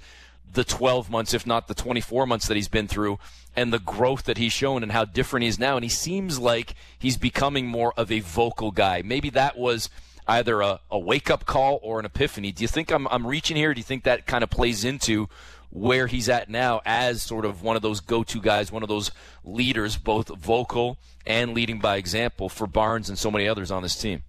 [0.53, 3.19] the 12 months, if not the 24 months that he's been through,
[3.55, 5.75] and the growth that he's shown and how different he is now.
[5.75, 9.01] And he seems like he's becoming more of a vocal guy.
[9.03, 9.89] Maybe that was
[10.27, 12.51] either a, a wake up call or an epiphany.
[12.51, 13.73] Do you think I'm, I'm reaching here?
[13.73, 15.29] Do you think that kind of plays into
[15.69, 18.89] where he's at now as sort of one of those go to guys, one of
[18.89, 19.11] those
[19.43, 23.95] leaders, both vocal and leading by example for Barnes and so many others on this
[23.95, 24.23] team?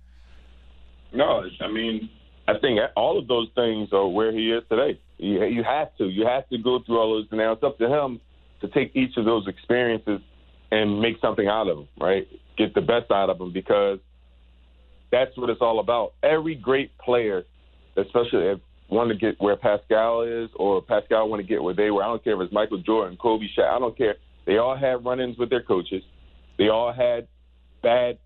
[1.13, 2.11] No, I mean,
[2.49, 4.99] I think all of those things are where he is today.
[5.19, 6.07] You, you have to.
[6.07, 7.27] You have to go through all those.
[7.31, 8.21] Now it's up to him
[8.63, 10.21] to take each of those experiences
[10.71, 12.27] and make something out of them, right?
[12.57, 13.99] Get the best out of them because
[15.13, 16.15] that's what it's all about.
[16.23, 17.45] Every great player,
[17.97, 21.91] especially if want to get where Pascal is or Pascal want to get where they
[21.91, 22.03] were.
[22.03, 23.71] I don't care if it's Michael Jordan, Kobe, Shaq.
[23.71, 24.17] I don't care.
[24.47, 26.03] They all had run-ins with their coaches.
[26.57, 27.29] They all had
[27.83, 28.19] bad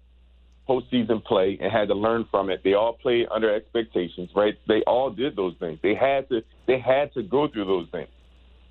[0.69, 2.61] postseason play and had to learn from it.
[2.63, 4.55] They all played under expectations, right?
[4.69, 5.79] They all did those things.
[5.83, 8.09] They had to they had to go through those things.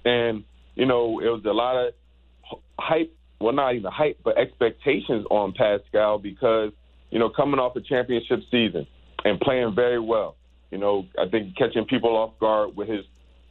[0.06, 0.44] And,
[0.76, 1.94] you know, it was a lot of
[2.80, 6.72] hype, well not even hype, but expectations on Pascal because,
[7.10, 8.88] you know, coming off a championship season
[9.26, 10.38] and playing very well.
[10.72, 13.02] You know, I think catching people off guard with his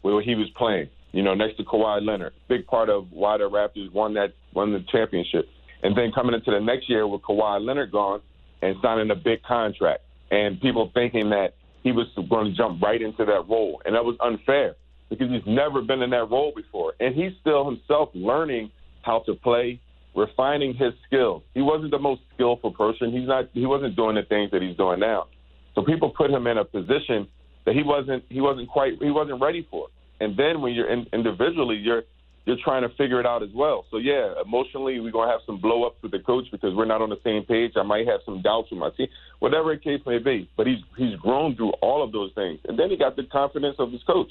[0.02, 2.32] with what he was playing, you know, next to Kawhi Leonard.
[2.48, 5.46] Big part of why the Raptors won that won the championship.
[5.82, 8.22] And then coming into the next year with Kawhi Leonard gone,
[8.62, 13.00] and signing a big contract, and people thinking that he was going to jump right
[13.00, 14.76] into that role, and that was unfair
[15.08, 18.70] because he's never been in that role before, and he's still himself learning
[19.02, 19.80] how to play,
[20.14, 21.42] refining his skills.
[21.54, 23.12] He wasn't the most skillful person.
[23.12, 23.48] He's not.
[23.52, 25.26] He wasn't doing the things that he's doing now.
[25.74, 27.28] So people put him in a position
[27.64, 28.24] that he wasn't.
[28.28, 28.94] He wasn't quite.
[29.00, 29.88] He wasn't ready for.
[30.20, 32.02] And then when you're in, individually, you're
[32.46, 33.84] you're trying to figure it out as well.
[33.90, 37.02] So yeah, emotionally we're gonna have some blow ups with the coach because we're not
[37.02, 37.72] on the same page.
[37.76, 40.48] I might have some doubts with my team, whatever the case may be.
[40.56, 43.76] But he's he's grown through all of those things, and then he got the confidence
[43.78, 44.30] of his coach.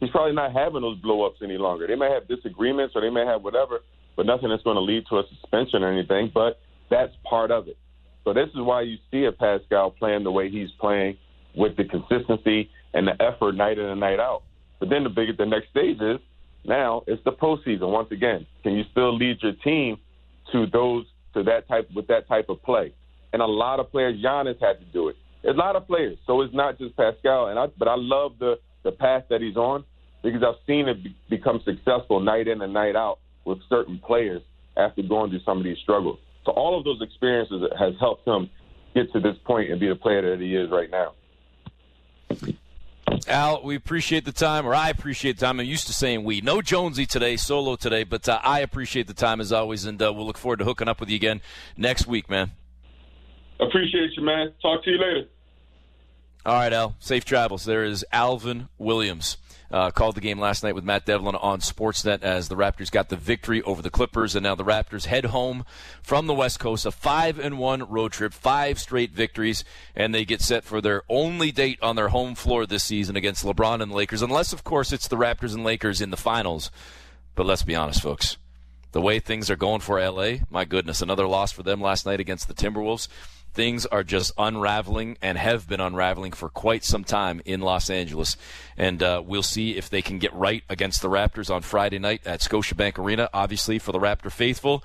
[0.00, 1.86] He's probably not having those blow ups any longer.
[1.86, 3.80] They may have disagreements or they may have whatever,
[4.16, 6.30] but nothing that's going to lead to a suspension or anything.
[6.32, 7.76] But that's part of it.
[8.24, 11.18] So this is why you see a Pascal playing the way he's playing
[11.54, 14.42] with the consistency and the effort night in and night out.
[14.78, 16.18] But then the big the next stage is
[16.64, 17.90] now it's the postseason.
[17.90, 19.98] Once again, can you still lead your team
[20.52, 22.94] to those to that type with that type of play?
[23.32, 25.16] And a lot of players, Giannis had to do it.
[25.42, 27.46] There's a lot of players, so it's not just Pascal.
[27.46, 29.84] And I, but I love the the path that he's on
[30.22, 34.42] because I've seen it be, become successful night in and night out with certain players
[34.76, 36.18] after going through some of these struggles.
[36.44, 38.50] So all of those experiences has helped him
[38.94, 41.12] get to this point and be the player that he is right now.
[43.28, 45.60] Al, we appreciate the time, or I appreciate the time.
[45.60, 46.40] I'm used to saying we.
[46.40, 50.12] No Jonesy today, solo today, but uh, I appreciate the time as always, and uh,
[50.12, 51.40] we'll look forward to hooking up with you again
[51.76, 52.52] next week, man.
[53.60, 54.52] Appreciate you, man.
[54.62, 55.28] Talk to you later.
[56.46, 56.96] All right, Al.
[57.00, 57.64] Safe travels.
[57.64, 59.36] There is Alvin Williams.
[59.70, 63.08] Uh, called the game last night with Matt Devlin on Sportsnet as the Raptors got
[63.08, 65.64] the victory over the Clippers, and now the Raptors head home
[66.02, 69.62] from the West Coast, a five and one road trip, five straight victories,
[69.94, 73.44] and they get set for their only date on their home floor this season against
[73.44, 76.72] LeBron and the Lakers, unless of course it's the Raptors and Lakers in the finals.
[77.36, 78.38] But let's be honest, folks.
[78.90, 82.18] The way things are going for LA, my goodness, another loss for them last night
[82.18, 83.06] against the Timberwolves
[83.52, 88.36] things are just unraveling and have been unraveling for quite some time in Los Angeles.
[88.76, 92.22] And uh, we'll see if they can get right against the Raptors on Friday night
[92.26, 93.28] at Scotiabank Arena.
[93.32, 94.84] Obviously, for the Raptor faithful,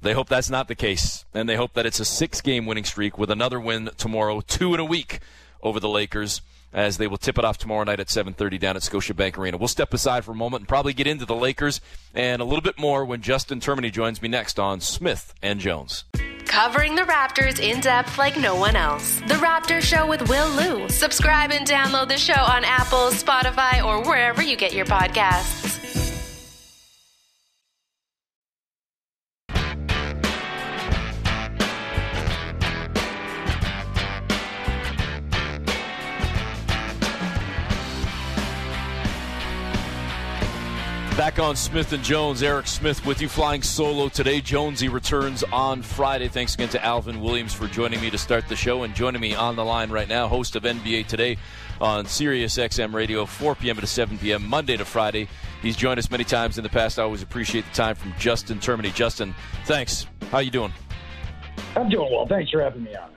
[0.00, 1.24] they hope that's not the case.
[1.34, 4.74] And they hope that it's a six game winning streak with another win tomorrow, two
[4.74, 5.20] in a week
[5.62, 6.40] over the Lakers.
[6.72, 9.56] As they will tip it off tomorrow night at 7:30 down at Scotiabank Arena.
[9.56, 11.80] We'll step aside for a moment and probably get into the Lakers
[12.14, 16.04] and a little bit more when Justin Termine joins me next on Smith and Jones
[16.52, 19.20] covering the Raptors in depth like no one else.
[19.20, 20.86] The Raptor Show with Will Lou.
[20.90, 25.81] Subscribe and download the show on Apple, Spotify, or wherever you get your podcasts.
[41.16, 44.40] Back on Smith and Jones, Eric Smith with you flying solo today.
[44.40, 46.26] Jonesy returns on Friday.
[46.26, 49.34] Thanks again to Alvin Williams for joining me to start the show and joining me
[49.34, 51.36] on the line right now, host of NBA Today
[51.82, 53.76] on Sirius XM Radio, 4 p.m.
[53.76, 54.48] to 7 p.m.
[54.48, 55.28] Monday to Friday.
[55.60, 56.98] He's joined us many times in the past.
[56.98, 58.92] I always appreciate the time from Justin Termine.
[58.94, 59.34] Justin,
[59.66, 60.06] thanks.
[60.30, 60.72] How you doing?
[61.76, 62.26] I'm doing well.
[62.26, 63.10] Thanks for having me on.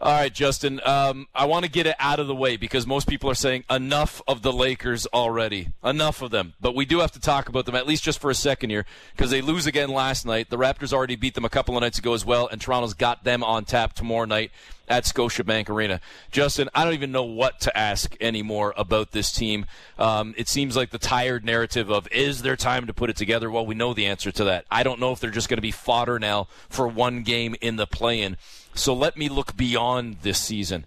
[0.00, 0.80] All right, Justin.
[0.84, 3.64] Um, I want to get it out of the way because most people are saying
[3.68, 5.70] enough of the Lakers already.
[5.82, 6.54] Enough of them.
[6.60, 8.86] But we do have to talk about them at least just for a second here
[9.16, 10.50] because they lose again last night.
[10.50, 13.24] The Raptors already beat them a couple of nights ago as well, and Toronto's got
[13.24, 14.52] them on tap tomorrow night
[14.86, 16.00] at Scotiabank Arena.
[16.30, 19.66] Justin, I don't even know what to ask anymore about this team.
[19.98, 23.50] Um, it seems like the tired narrative of is there time to put it together?
[23.50, 24.64] Well, we know the answer to that.
[24.70, 27.74] I don't know if they're just going to be fodder now for one game in
[27.74, 28.36] the play-in.
[28.78, 30.86] So let me look beyond this season.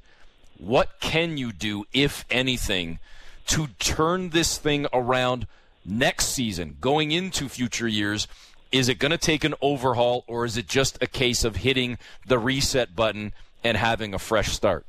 [0.57, 2.99] What can you do, if anything,
[3.47, 5.45] to turn this thing around
[5.83, 8.29] next season, going into future years?
[8.71, 11.97] Is it going to take an overhaul, or is it just a case of hitting
[12.25, 14.85] the reset button and having a fresh start?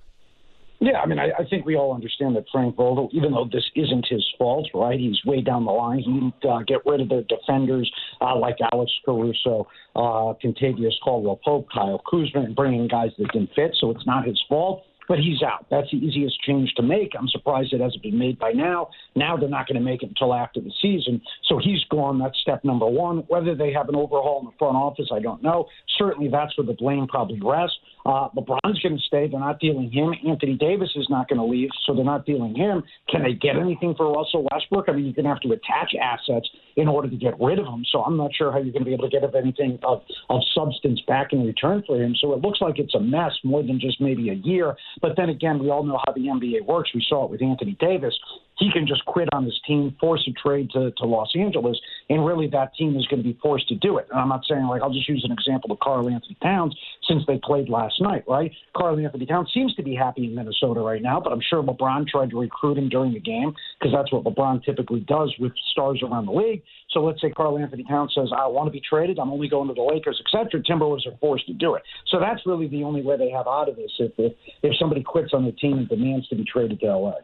[0.82, 3.62] Yeah, I mean, I, I think we all understand that Frank Vogel, even though this
[3.76, 4.98] isn't his fault, right?
[4.98, 6.00] He's way down the line.
[6.00, 7.88] He didn't uh, get rid of the defenders
[8.20, 13.50] uh, like Alex Caruso, uh, Kentavious Caldwell Pope, Kyle Kuzma, and bringing guys that didn't
[13.54, 13.76] fit.
[13.78, 15.66] So it's not his fault but he's out.
[15.70, 17.12] That's the easiest change to make.
[17.18, 18.88] I'm surprised it hasn't been made by now.
[19.14, 21.20] Now they're not going to make it until after the season.
[21.44, 22.18] So he's gone.
[22.18, 23.18] That's step number one.
[23.28, 25.66] Whether they have an overhaul in the front office, I don't know.
[25.98, 27.76] Certainly that's where the blame probably rests.
[28.06, 29.28] Uh, LeBron's going to stay.
[29.28, 30.14] They're not dealing him.
[30.26, 32.82] Anthony Davis is not going to leave, so they're not dealing him.
[33.10, 34.86] Can they get anything for Russell Westbrook?
[34.88, 37.66] I mean, you're going to have to attach assets in order to get rid of
[37.66, 37.84] him.
[37.90, 40.40] So I'm not sure how you're going to be able to get anything of, of
[40.54, 42.14] substance back in return for him.
[42.20, 44.76] So it looks like it's a mess more than just maybe a year.
[45.00, 46.90] But then again, we all know how the NBA works.
[46.94, 48.18] We saw it with Anthony Davis
[48.62, 51.76] he can just quit on his team, force a trade to, to Los Angeles,
[52.08, 54.06] and really that team is going to be forced to do it.
[54.10, 56.76] And I'm not saying like I'll just use an example of Karl-Anthony Towns
[57.08, 58.52] since they played last night, right?
[58.76, 62.30] Karl-Anthony Towns seems to be happy in Minnesota right now, but I'm sure LeBron tried
[62.30, 66.26] to recruit him during the game because that's what LeBron typically does with stars around
[66.26, 66.62] the league.
[66.90, 69.74] So let's say Karl-Anthony Towns says, I want to be traded, I'm only going to
[69.74, 70.62] the Lakers, etc.
[70.62, 71.82] Timberwolves are forced to do it.
[72.06, 74.32] So that's really the only way they have out of this if if,
[74.62, 77.14] if somebody quits on the team and demands to be traded to LA.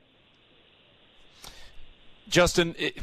[2.29, 2.99] Justin, it,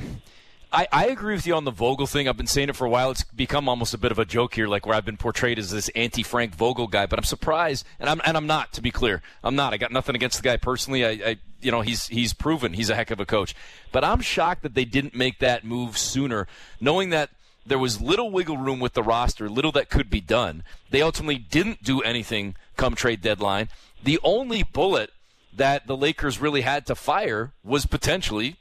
[0.71, 2.28] I, I agree with you on the Vogel thing.
[2.28, 3.11] I've been saying it for a while.
[3.11, 5.71] It's become almost a bit of a joke here, like where I've been portrayed as
[5.71, 7.05] this anti-Frank Vogel guy.
[7.05, 8.73] But I'm surprised, and I'm and I'm not.
[8.73, 9.73] To be clear, I'm not.
[9.73, 11.05] I got nothing against the guy personally.
[11.05, 13.55] I, I you know he's he's proven he's a heck of a coach.
[13.91, 16.47] But I'm shocked that they didn't make that move sooner,
[16.82, 17.30] knowing that
[17.65, 20.63] there was little wiggle room with the roster, little that could be done.
[20.89, 23.69] They ultimately didn't do anything come trade deadline.
[24.03, 25.11] The only bullet
[25.53, 28.57] that the Lakers really had to fire was potentially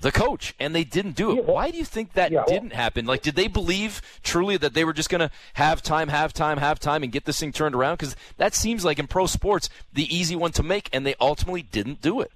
[0.00, 1.44] the coach, and they didn't do it.
[1.44, 3.06] Why do you think that yeah, well, didn't happen?
[3.06, 6.58] Like, did they believe truly that they were just going to have time, have time,
[6.58, 7.98] have time, and get this thing turned around?
[7.98, 11.62] Because that seems like in pro sports the easy one to make, and they ultimately
[11.62, 12.30] didn't do it.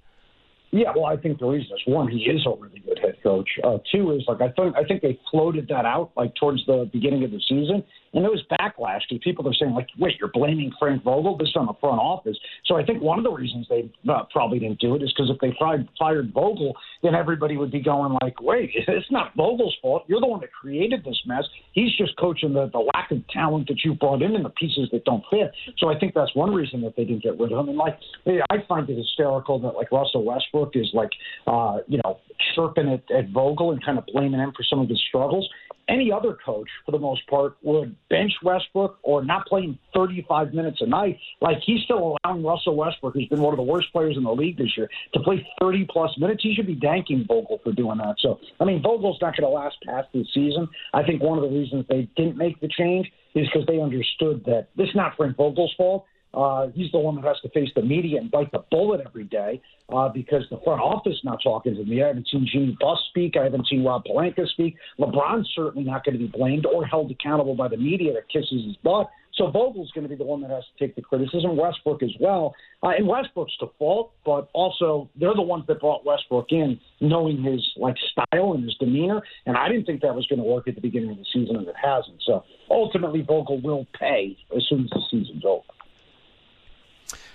[0.73, 3.49] Yeah, well, I think the reason is one, he is a really good head coach.
[3.65, 6.89] Uh, two is like I think I think they floated that out like towards the
[6.93, 7.83] beginning of the season,
[8.13, 11.53] and there was backlash because people are saying like, wait, you're blaming Frank Vogel this
[11.55, 12.37] on the front office.
[12.67, 15.31] So I think one of the reasons they uh, probably didn't do it is because
[15.31, 19.77] if they fired, fired Vogel, then everybody would be going like, wait, it's not Vogel's
[19.81, 20.05] fault.
[20.09, 21.45] You're the one that created this mess.
[21.73, 24.89] He's just coaching the, the lack of talent that you brought in and the pieces
[24.93, 25.53] that don't fit.
[25.79, 27.69] So I think that's one reason that they didn't get rid of him.
[27.69, 31.11] And like, I find it hysterical that like Russell Westbrook is like,
[31.47, 32.19] uh, you know,
[32.57, 35.49] chirping at, at Vogel and kind of blaming him for some of his struggles
[35.89, 40.55] any other coach, for the most part, would bench Westbrook or not play him 35
[40.55, 41.19] minutes a night.
[41.41, 44.33] Like he's still allowing Russell Westbrook, who's been one of the worst players in the
[44.33, 46.43] league this year, to play 30 plus minutes.
[46.43, 48.17] He should be thanking Vogel for doing that.
[48.19, 50.69] So, I mean, Vogel's not going to last past the season.
[50.93, 54.45] I think one of the reasons they didn't make the change is because they understood
[54.47, 56.05] that this is not Frank Vogel's fault.
[56.33, 59.25] Uh, he's the one that has to face the media and bite the bullet every
[59.25, 59.61] day
[59.93, 62.03] uh, because the front office is not talking to me.
[62.03, 63.37] I haven't seen Jeanie Buss speak.
[63.37, 64.77] I haven't seen Rob Pelinka speak.
[64.99, 68.65] LeBron's certainly not going to be blamed or held accountable by the media that kisses
[68.65, 69.11] his butt.
[69.35, 71.57] So Vogel's going to be the one that has to take the criticism.
[71.57, 76.05] Westbrook as well, uh, and Westbrook's to fault, but also they're the ones that brought
[76.05, 79.23] Westbrook in, knowing his like style and his demeanor.
[79.47, 81.57] And I didn't think that was going to work at the beginning of the season,
[81.57, 82.21] and it hasn't.
[82.27, 85.65] So ultimately, Vogel will pay as soon as the season's over.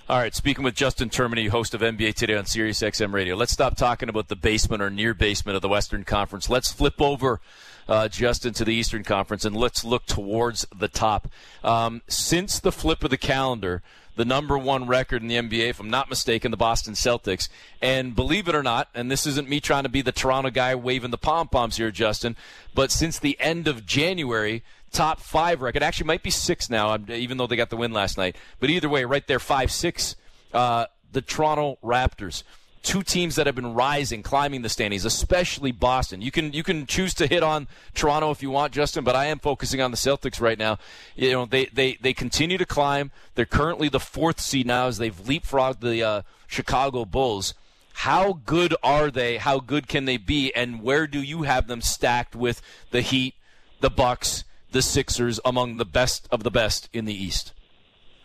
[0.08, 3.36] All right, speaking with Justin Termine, host of NBA Today on Sirius XM Radio.
[3.36, 6.47] Let's stop talking about the basement or near basement of the Western Conference.
[6.47, 7.41] Let's flip over,
[7.89, 11.28] uh, Justin, to the Eastern Conference and let's look towards the top.
[11.64, 13.82] Um, since the flip of the calendar,
[14.16, 17.49] the number one record in the NBA, if I'm not mistaken, the Boston Celtics.
[17.82, 20.76] And believe it or not, and this isn't me trying to be the Toronto guy
[20.76, 22.36] waving the pom poms here, Justin,
[22.76, 24.62] but since the end of January,
[24.96, 25.84] top five record.
[25.84, 28.36] Actually, might be six now, even though they got the win last night.
[28.60, 30.16] But either way, right there, five six.
[30.54, 32.43] Uh, the Toronto Raptors,
[32.84, 36.22] two teams that have been rising, climbing the standings, especially Boston.
[36.22, 39.26] You can you can choose to hit on Toronto if you want, Justin, but I
[39.26, 40.78] am focusing on the Celtics right now.
[41.16, 43.12] You know, they they they continue to climb.
[43.36, 47.54] They're currently the fourth seed now as they've leapfrogged the uh, Chicago Bulls.
[47.93, 49.38] How good are they?
[49.38, 50.54] How good can they be?
[50.54, 53.36] And where do you have them stacked with the Heat,
[53.80, 54.43] the Bucks?
[54.76, 57.53] The Sixers among the best of the best in the East.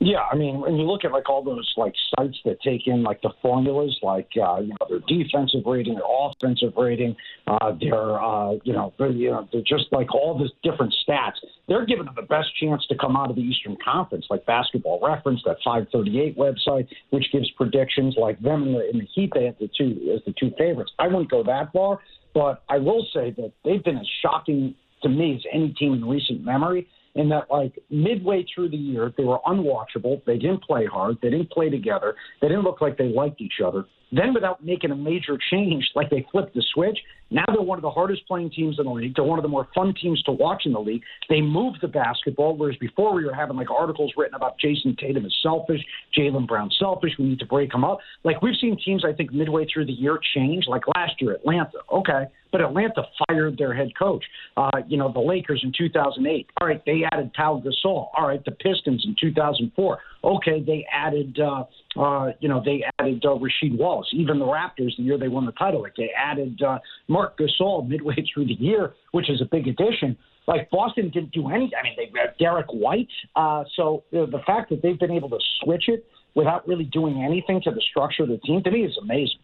[0.01, 3.05] Yeah, I mean, when you look at like all those like sites that take in
[3.05, 7.15] like the formulas, like uh, you know their defensive rating, their offensive rating,
[7.47, 11.35] uh, their uh, you know they're, you know they're just like all the different stats.
[11.69, 14.99] They're giving them the best chance to come out of the Eastern Conference, like Basketball
[15.01, 18.17] Reference, that 538 website, which gives predictions.
[18.19, 20.91] Like them in the, in the Heat, they have the two as the two favorites.
[20.99, 22.01] I wouldn't go that far,
[22.35, 26.05] but I will say that they've been as shocking to me as any team in
[26.05, 26.89] recent memory.
[27.17, 30.25] In that, like midway through the year, they were unwatchable.
[30.27, 31.19] They didn't play hard.
[31.21, 32.15] They didn't play together.
[32.41, 33.85] They didn't look like they liked each other.
[34.13, 36.99] Then, without making a major change, like they flipped the switch,
[37.31, 39.15] now they're one of the hardest playing teams in the league.
[39.15, 41.03] They're one of the more fun teams to watch in the league.
[41.29, 45.25] They moved the basketball, whereas before we were having like articles written about Jayson Tatum
[45.27, 45.81] is selfish,
[46.17, 47.13] Jaylen Brown selfish.
[47.19, 47.99] We need to break them up.
[48.25, 50.65] Like we've seen teams, I think, midway through the year change.
[50.67, 51.71] Like last year, Atlanta.
[51.93, 54.25] Okay, but Atlanta fired their head coach.
[54.57, 56.47] Uh, you know, the Lakers in 2008.
[56.61, 58.09] All right, they added Pau Gasol.
[58.17, 59.99] All right, the Pistons in 2004.
[60.23, 61.65] Okay, they added, uh,
[62.01, 64.09] uh, you know, they added uh, Rasheed Wallace.
[64.13, 66.79] Even the Raptors, the year they won the title, like they added uh,
[67.09, 70.17] Marc Gasol midway through the year, which is a big addition.
[70.47, 71.71] Like Boston didn't do any.
[71.79, 73.09] I mean, they had Derrick White.
[73.37, 76.85] Uh, so you know, the fact that they've been able to switch it without really
[76.85, 79.39] doing anything to the structure of the team to me is amazing.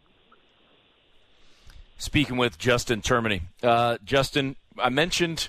[1.99, 3.49] Speaking with Justin Termine.
[3.63, 5.49] Uh, Justin, I mentioned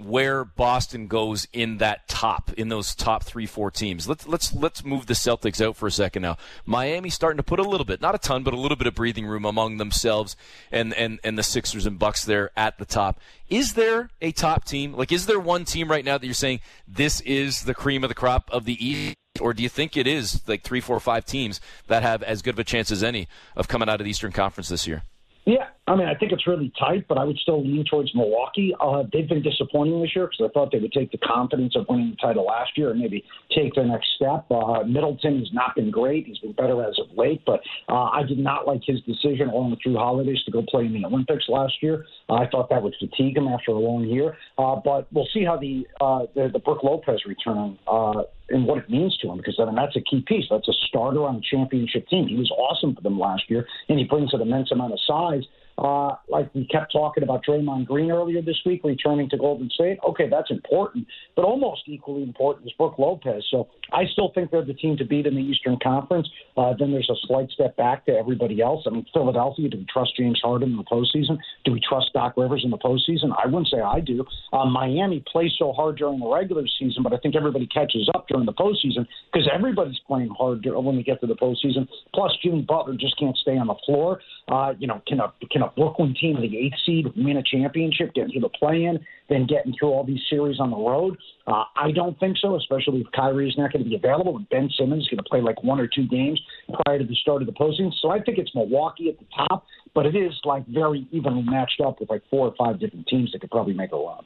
[0.00, 4.08] where Boston goes in that top in those top three four teams.
[4.08, 6.36] Let's let's let's move the Celtics out for a second now.
[6.64, 8.94] Miami's starting to put a little bit, not a ton, but a little bit of
[8.94, 10.36] breathing room among themselves
[10.70, 13.20] and and and the Sixers and Bucks there at the top.
[13.48, 14.94] Is there a top team?
[14.94, 18.08] Like, is there one team right now that you're saying this is the cream of
[18.08, 19.16] the crop of the East?
[19.40, 22.54] Or do you think it is like three, four, five teams that have as good
[22.54, 25.04] of a chance as any of coming out of the Eastern Conference this year?
[25.46, 28.74] Yeah, I mean, I think it's really tight, but I would still lean towards Milwaukee.
[28.78, 31.86] Uh, they've been disappointing this year because I thought they would take the confidence of
[31.88, 33.24] winning the title last year and maybe
[33.56, 34.44] take the next step.
[34.50, 38.22] Uh, Middleton has not been great; he's been better as of late, but uh, I
[38.22, 41.46] did not like his decision along with Jrue Holiday's to go play in the Olympics
[41.48, 42.04] last year.
[42.28, 44.36] Uh, I thought that would fatigue him after a long year.
[44.58, 47.78] Uh, but we'll see how the uh, the, the Brook Lopez return.
[47.88, 50.46] Uh, and what it means to him because I mean that's a key piece.
[50.50, 52.26] That's a starter on a championship team.
[52.28, 55.44] He was awesome for them last year, and he brings an immense amount of size.
[55.80, 59.98] Uh, like we kept talking about Draymond Green earlier this week, returning to Golden State.
[60.06, 63.46] Okay, that's important, but almost equally important is Brook Lopez.
[63.50, 66.28] So I still think they're the team to beat in the Eastern Conference.
[66.56, 68.84] Uh, then there's a slight step back to everybody else.
[68.86, 69.70] I mean, Philadelphia.
[69.70, 71.38] Do we trust James Harden in the postseason?
[71.64, 73.34] Do we trust Doc Rivers in the postseason?
[73.42, 74.24] I wouldn't say I do.
[74.52, 78.28] Uh, Miami plays so hard during the regular season, but I think everybody catches up
[78.28, 81.88] during the postseason because everybody's playing hard when we get to the postseason.
[82.14, 84.20] Plus, Jimmy Butler just can't stay on the floor.
[84.48, 88.14] Uh, you know, can a can a Brooklyn team the eighth seed win a championship,
[88.14, 88.98] get into the play-in,
[89.28, 91.16] then getting through all these series on the road?
[91.46, 94.48] Uh, I don't think so, especially if Kyrie is not going to be available and
[94.48, 96.40] Ben Simmons is going to play like one or two games
[96.84, 97.92] prior to the start of the postseason.
[98.00, 101.80] So I think it's Milwaukee at the top, but it is like very evenly matched
[101.80, 104.24] up with like four or five different teams that could probably make a run.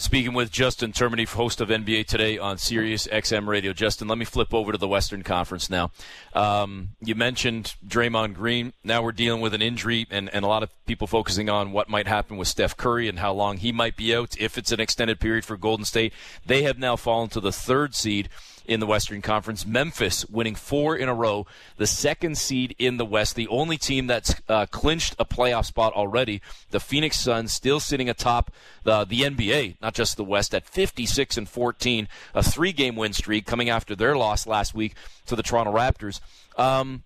[0.00, 3.74] Speaking with Justin Termine, host of NBA Today on Sirius XM Radio.
[3.74, 5.90] Justin, let me flip over to the Western Conference now.
[6.32, 8.72] Um, you mentioned Draymond Green.
[8.82, 11.90] Now we're dealing with an injury, and, and a lot of people focusing on what
[11.90, 14.80] might happen with Steph Curry and how long he might be out if it's an
[14.80, 16.14] extended period for Golden State.
[16.46, 18.30] They have now fallen to the third seed
[18.70, 19.66] in the Western Conference.
[19.66, 21.44] Memphis winning four in a row,
[21.76, 25.92] the second seed in the West, the only team that's uh, clinched a playoff spot
[25.92, 26.40] already.
[26.70, 28.52] The Phoenix Suns still sitting atop
[28.84, 33.12] the, the NBA, not just the West, at 56 and 14, a three game win
[33.12, 34.94] streak coming after their loss last week
[35.26, 36.20] to the Toronto Raptors.
[36.56, 37.02] Um,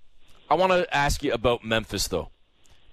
[0.51, 2.29] I want to ask you about Memphis, though.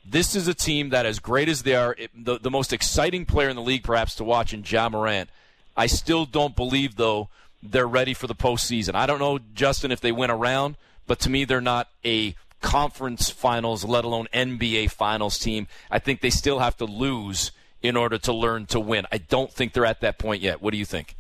[0.06, 3.26] This is a team that, as great as they are, it, the, the most exciting
[3.26, 5.30] player in the league, perhaps, to watch in Ja Morant.
[5.76, 7.30] I still don't believe, though,
[7.64, 8.96] they're ready for the postseason.
[8.96, 13.30] I don't know, Justin, if they win around, but to me, they're not a conference
[13.30, 15.68] finals, let alone NBA finals team.
[15.90, 17.52] I think they still have to lose
[17.82, 19.06] in order to learn to win.
[19.12, 20.62] I don't think they're at that point yet.
[20.62, 21.16] What do you think?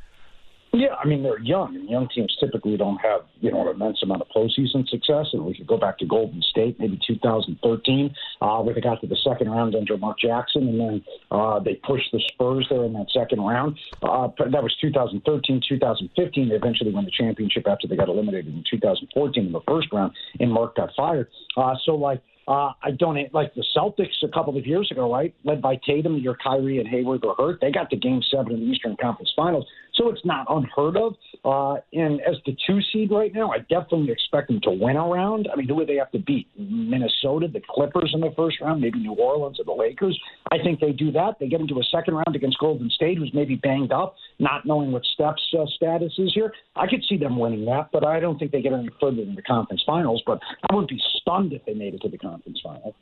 [0.73, 4.01] Yeah, I mean they're young, and young teams typically don't have you know an immense
[4.03, 5.27] amount of postseason success.
[5.33, 9.07] And we could go back to Golden State, maybe 2013, uh, where they got to
[9.07, 12.93] the second round under Mark Jackson, and then uh, they pushed the Spurs there in
[12.93, 13.77] that second round.
[14.01, 16.49] Uh, that was 2013, 2015.
[16.49, 20.13] They eventually won the championship after they got eliminated in 2014 in the first round,
[20.39, 21.27] and Mark got fired.
[21.57, 25.33] Uh, so like uh, I don't like the Celtics a couple of years ago, right?
[25.43, 27.61] Led by Tatum, your Kyrie and Hayward were hurt.
[27.61, 31.15] They got to Game Seven in the Eastern Conference Finals, so it's not unheard of.
[31.43, 35.05] Uh, and as the two seed right now, I definitely expect them to win a
[35.05, 35.47] round.
[35.51, 36.47] I mean, who would they have to beat?
[36.57, 40.19] Minnesota, the Clippers in the first round, maybe New Orleans or the Lakers.
[40.51, 41.37] I think they do that.
[41.39, 44.91] They get into a second round against Golden State, who's maybe banged up, not knowing
[44.91, 46.53] what Steph's uh, status is here.
[46.75, 49.35] I could see them winning that, but I don't think they get any further than
[49.35, 50.21] the conference finals.
[50.25, 50.39] But
[50.69, 52.95] I wouldn't be stunned if they made it to the conference conference final.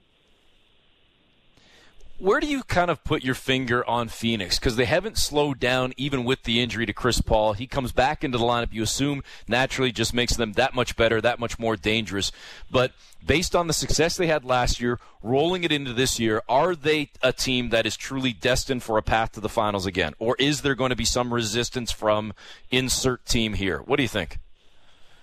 [2.20, 4.60] Where do you kind of put your finger on Phoenix?
[4.60, 7.54] Because they haven't slowed down even with the injury to Chris Paul.
[7.54, 11.22] He comes back into the lineup, you assume naturally just makes them that much better,
[11.22, 12.34] that much more dangerous.
[12.70, 12.92] But
[13.26, 17.10] based on the success they had last year, rolling it into this year, are they
[17.24, 20.14] a team that is truly destined for a path to the finals again?
[20.20, 22.34] Or is there going to be some resistance from
[22.70, 23.80] insert team here?
[23.80, 24.40] What do you think?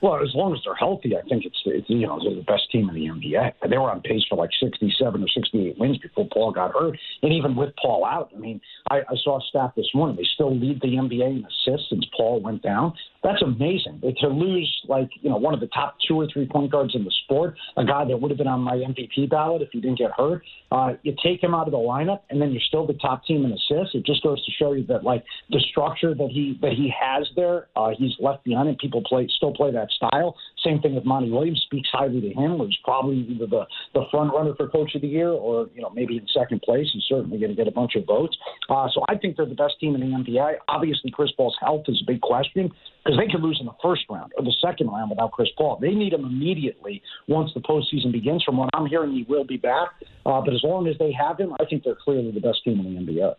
[0.02, 2.70] Well, as long as they're healthy, I think it's, it's you know they're the best
[2.70, 3.52] team in the NBA.
[3.68, 7.32] They were on pace for like 67 or 68 wins before Paul got hurt, and
[7.32, 10.16] even with Paul out, I mean, I, I saw a stat this morning.
[10.16, 12.92] They still lead the NBA in assists since Paul went down.
[13.26, 14.02] That's amazing.
[14.20, 17.02] To lose like you know one of the top two or three point guards in
[17.02, 19.98] the sport, a guy that would have been on my MVP ballot if he didn't
[19.98, 22.94] get hurt, uh, you take him out of the lineup, and then you're still the
[22.94, 23.96] top team in assists.
[23.96, 27.26] It just goes to show you that like the structure that he that he has
[27.34, 30.36] there, uh, he's left behind, and people play still play that style.
[30.64, 31.60] Same thing with Monty Williams.
[31.66, 32.58] Speaks highly to him.
[32.58, 35.90] Was probably either the the front runner for Coach of the Year, or you know
[35.90, 36.86] maybe in second place.
[36.92, 38.36] He's certainly going to get a bunch of votes.
[38.70, 40.58] Uh, so I think they're the best team in the NBA.
[40.68, 42.70] Obviously, Chris Paul's health is a big question
[43.06, 45.78] because they could lose in the first round or the second round without Chris Paul.
[45.80, 48.42] They need him immediately once the postseason begins.
[48.42, 49.90] From what I'm hearing, he will be back.
[50.24, 52.80] Uh, but as long as they have him, I think they're clearly the best team
[52.80, 53.34] in the NBA.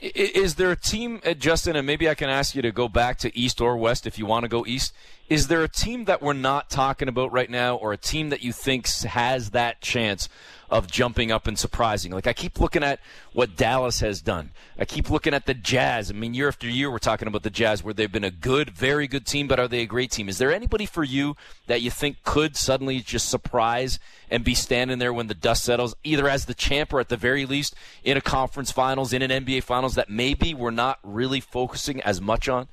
[0.00, 3.18] Is there a team, uh, Justin, and maybe I can ask you to go back
[3.18, 4.92] to East or West if you want to go East?
[5.32, 8.42] Is there a team that we're not talking about right now, or a team that
[8.42, 10.28] you think has that chance
[10.68, 12.12] of jumping up and surprising.
[12.12, 12.98] Like I keep looking at
[13.32, 14.50] what Dallas has done.
[14.78, 16.10] I keep looking at the Jazz.
[16.10, 18.70] I mean, year after year, we're talking about the Jazz where they've been a good,
[18.70, 20.28] very good team, but are they a great team?
[20.28, 21.34] Is there anybody for you
[21.66, 23.98] that you think could suddenly just surprise
[24.30, 27.16] and be standing there when the dust settles, either as the champ or at the
[27.18, 27.74] very least
[28.04, 32.20] in a conference finals, in an NBA finals that maybe we're not really focusing as
[32.20, 32.68] much on?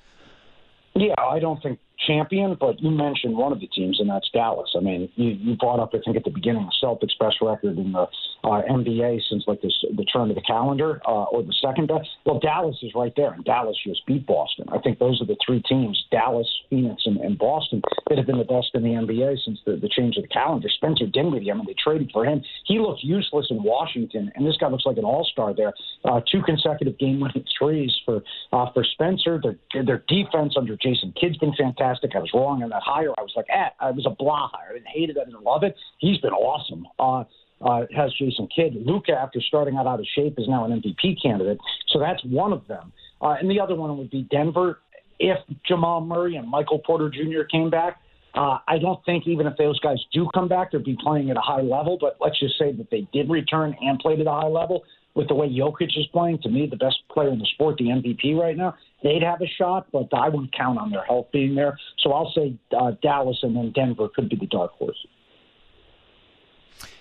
[0.95, 1.79] Yeah, I don't think
[2.09, 4.73] champion, but you mentioned one of the teams, and that's Dallas.
[4.75, 7.77] I mean, you, you brought up, I think, at the beginning, the Celtics' best record
[7.77, 8.07] in the
[8.43, 12.07] uh, NBA since like this, the turn of the calendar, uh, or the second best.
[12.25, 14.65] Well, Dallas is right there, and Dallas just beat Boston.
[14.71, 18.37] I think those are the three teams: Dallas, Phoenix, and, and Boston that have been
[18.37, 20.69] the best in the NBA since the, the change of the calendar.
[20.69, 22.41] Spencer Dinwiddie, I mean, they traded for him.
[22.65, 25.73] He looks useless in Washington, and this guy looks like an all-star there.
[26.05, 28.21] Uh, two consecutive game-winning threes for
[28.53, 29.39] uh, for Spencer.
[29.41, 32.11] Their their defense under Jason Kidd's been fantastic.
[32.15, 33.11] I was wrong on that hire.
[33.17, 34.71] I was like, eh, I was a blah hire.
[34.71, 35.17] I didn't hate it.
[35.19, 35.75] I didn't love it.
[35.97, 36.85] He's been awesome.
[36.97, 37.23] Uh,
[37.61, 38.75] uh, has Jason Kidd.
[38.85, 41.59] Luka, after starting out out of shape, is now an MVP candidate.
[41.87, 42.91] So that's one of them.
[43.21, 44.79] Uh, and the other one would be Denver.
[45.19, 45.37] If
[45.67, 47.43] Jamal Murray and Michael Porter Jr.
[47.51, 47.97] came back,
[48.35, 51.37] uh, I don't think even if those guys do come back, they'd be playing at
[51.37, 51.97] a high level.
[51.99, 54.83] But let's just say that they did return and played at a high level.
[55.15, 57.85] With the way Jokic is playing, to me, the best player in the sport, the
[57.85, 61.55] MVP right now, they'd have a shot, but I wouldn't count on their health being
[61.55, 61.77] there.
[61.97, 64.95] So I'll say uh, Dallas and then Denver could be the dark horse.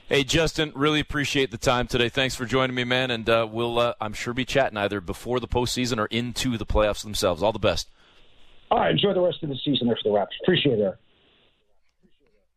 [0.09, 2.09] Hey, Justin, really appreciate the time today.
[2.09, 3.11] Thanks for joining me, man.
[3.11, 6.64] And uh, we'll, uh, I'm sure, be chatting either before the postseason or into the
[6.64, 7.42] playoffs themselves.
[7.42, 7.90] All the best.
[8.70, 8.90] All right.
[8.90, 10.40] Enjoy the rest of the season there for the Raptors.
[10.42, 10.96] Appreciate it.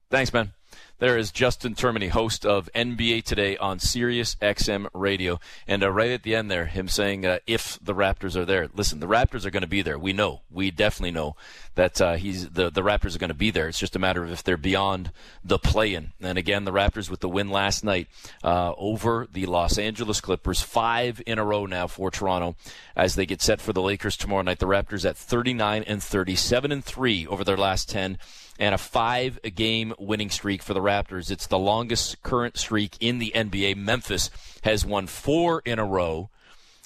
[0.10, 0.54] Thanks, man.
[1.02, 5.40] There is Justin Termine, host of NBA Today on Sirius XM Radio.
[5.68, 8.70] And uh, right at the end there, him saying, uh, if the Raptors are there.
[8.76, 9.98] Listen, the Raptors are going to be there.
[9.98, 10.42] We know.
[10.52, 11.36] We definitely know
[11.74, 13.68] that uh, he's the, the Raptors are going to be there.
[13.68, 15.10] It's just a matter of if they're beyond
[15.44, 16.12] the play-in.
[16.22, 18.08] And again, the Raptors with the win last night
[18.44, 22.56] uh, over the Los Angeles Clippers, five in a row now for Toronto
[22.96, 24.60] as they get set for the Lakers tomorrow night.
[24.60, 28.20] The Raptors at 39 and 37 and 3 over their last 10
[28.62, 31.32] and a five game winning streak for the Raptors.
[31.32, 33.76] It's the longest current streak in the NBA.
[33.76, 34.30] Memphis
[34.62, 36.30] has won four in a row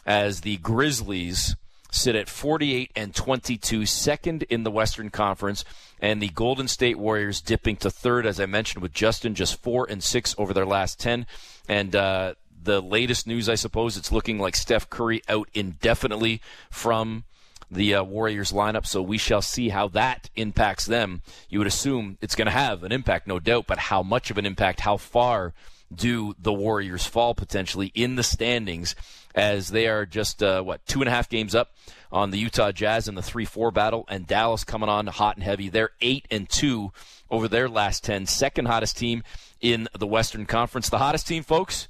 [0.05, 1.57] as the Grizzlies
[1.91, 5.65] sit at 48 and 22, second in the Western Conference,
[5.99, 9.85] and the Golden State Warriors dipping to third, as I mentioned, with Justin just four
[9.89, 11.27] and six over their last 10.
[11.67, 17.25] And, uh, the latest news, I suppose, it's looking like Steph Curry out indefinitely from
[17.75, 21.21] the uh, Warriors lineup, so we shall see how that impacts them.
[21.49, 24.37] You would assume it's going to have an impact, no doubt, but how much of
[24.37, 25.53] an impact, how far
[25.93, 28.95] do the Warriors fall potentially in the standings
[29.35, 31.75] as they are just, uh, what, two and a half games up
[32.11, 35.43] on the Utah Jazz in the 3 4 battle, and Dallas coming on hot and
[35.43, 35.69] heavy.
[35.69, 36.91] They're 8 and 2
[37.29, 39.23] over their last 10, second hottest team
[39.61, 40.89] in the Western Conference.
[40.89, 41.87] The hottest team, folks,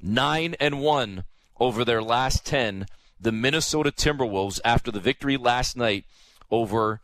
[0.00, 1.24] 9 and 1
[1.60, 2.86] over their last 10
[3.22, 6.04] the Minnesota Timberwolves after the victory last night
[6.50, 7.00] over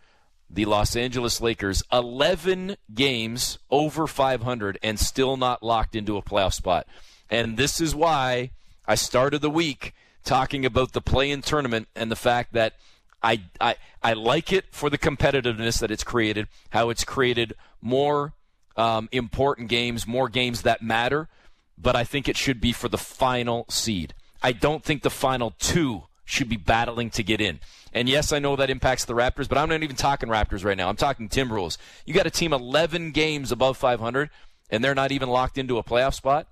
[0.51, 1.83] the Los Angeles Lakers.
[1.93, 6.87] 11 games over 500 and still not locked into a playoff spot.
[7.31, 8.51] And this is why
[8.87, 9.95] I started the week
[10.25, 12.75] talking about the play in tournament and the fact that
[13.23, 18.33] I, I, I like it for the competitiveness that it's created, how it's created more
[18.77, 21.29] um, important games, more games that matter,
[21.77, 24.15] but I think it should be for the final seed.
[24.43, 27.59] I don't think the final two should be battling to get in.
[27.93, 30.77] And yes, I know that impacts the Raptors, but I'm not even talking Raptors right
[30.77, 30.89] now.
[30.89, 31.79] I'm talking Timberwolves.
[32.05, 34.29] You got a team 11 games above 500,
[34.71, 36.47] and they're not even locked into a playoff spot.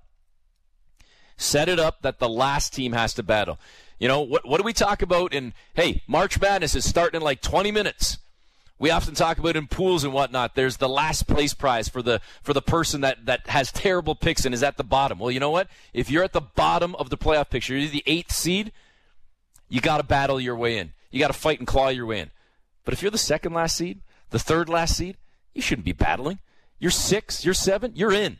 [1.37, 3.59] Set it up that the last team has to battle.
[3.99, 7.23] You know, what, what do we talk about in, hey, March Madness is starting in
[7.23, 8.17] like 20 minutes.
[8.79, 10.55] We often talk about in pools and whatnot.
[10.55, 14.45] There's the last place prize for the for the person that, that has terrible picks
[14.45, 15.17] and is at the bottom.
[15.17, 15.67] Well, you know what?
[15.93, 18.71] If you're at the bottom of the playoff picture, you're the eighth seed
[19.69, 20.93] you got to battle your way in.
[21.11, 22.31] You got to fight and claw your way in.
[22.85, 25.17] But if you're the second last seed, the third last seed,
[25.53, 26.39] you shouldn't be battling.
[26.79, 28.39] You're six, you're seven, you're in.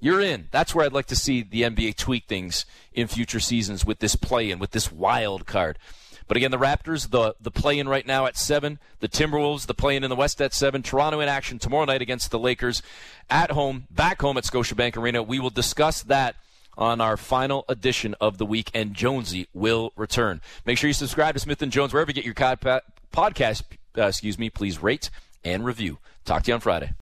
[0.00, 0.48] You're in.
[0.50, 4.16] That's where I'd like to see the NBA tweak things in future seasons with this
[4.16, 5.78] play in, with this wild card.
[6.26, 8.78] But again, the Raptors, the the play in right now at seven.
[9.00, 10.82] The Timberwolves, the play in in the West at seven.
[10.82, 12.82] Toronto in action tomorrow night against the Lakers
[13.28, 15.22] at home, back home at Scotiabank Arena.
[15.22, 16.36] We will discuss that
[16.76, 20.40] on our final edition of the week, and Jonesy will return.
[20.64, 23.62] Make sure you subscribe to Smith and Jones wherever you get your podcast.
[23.96, 24.50] Uh, excuse me.
[24.50, 25.10] Please rate
[25.44, 25.98] and review.
[26.24, 26.94] Talk to you on Friday.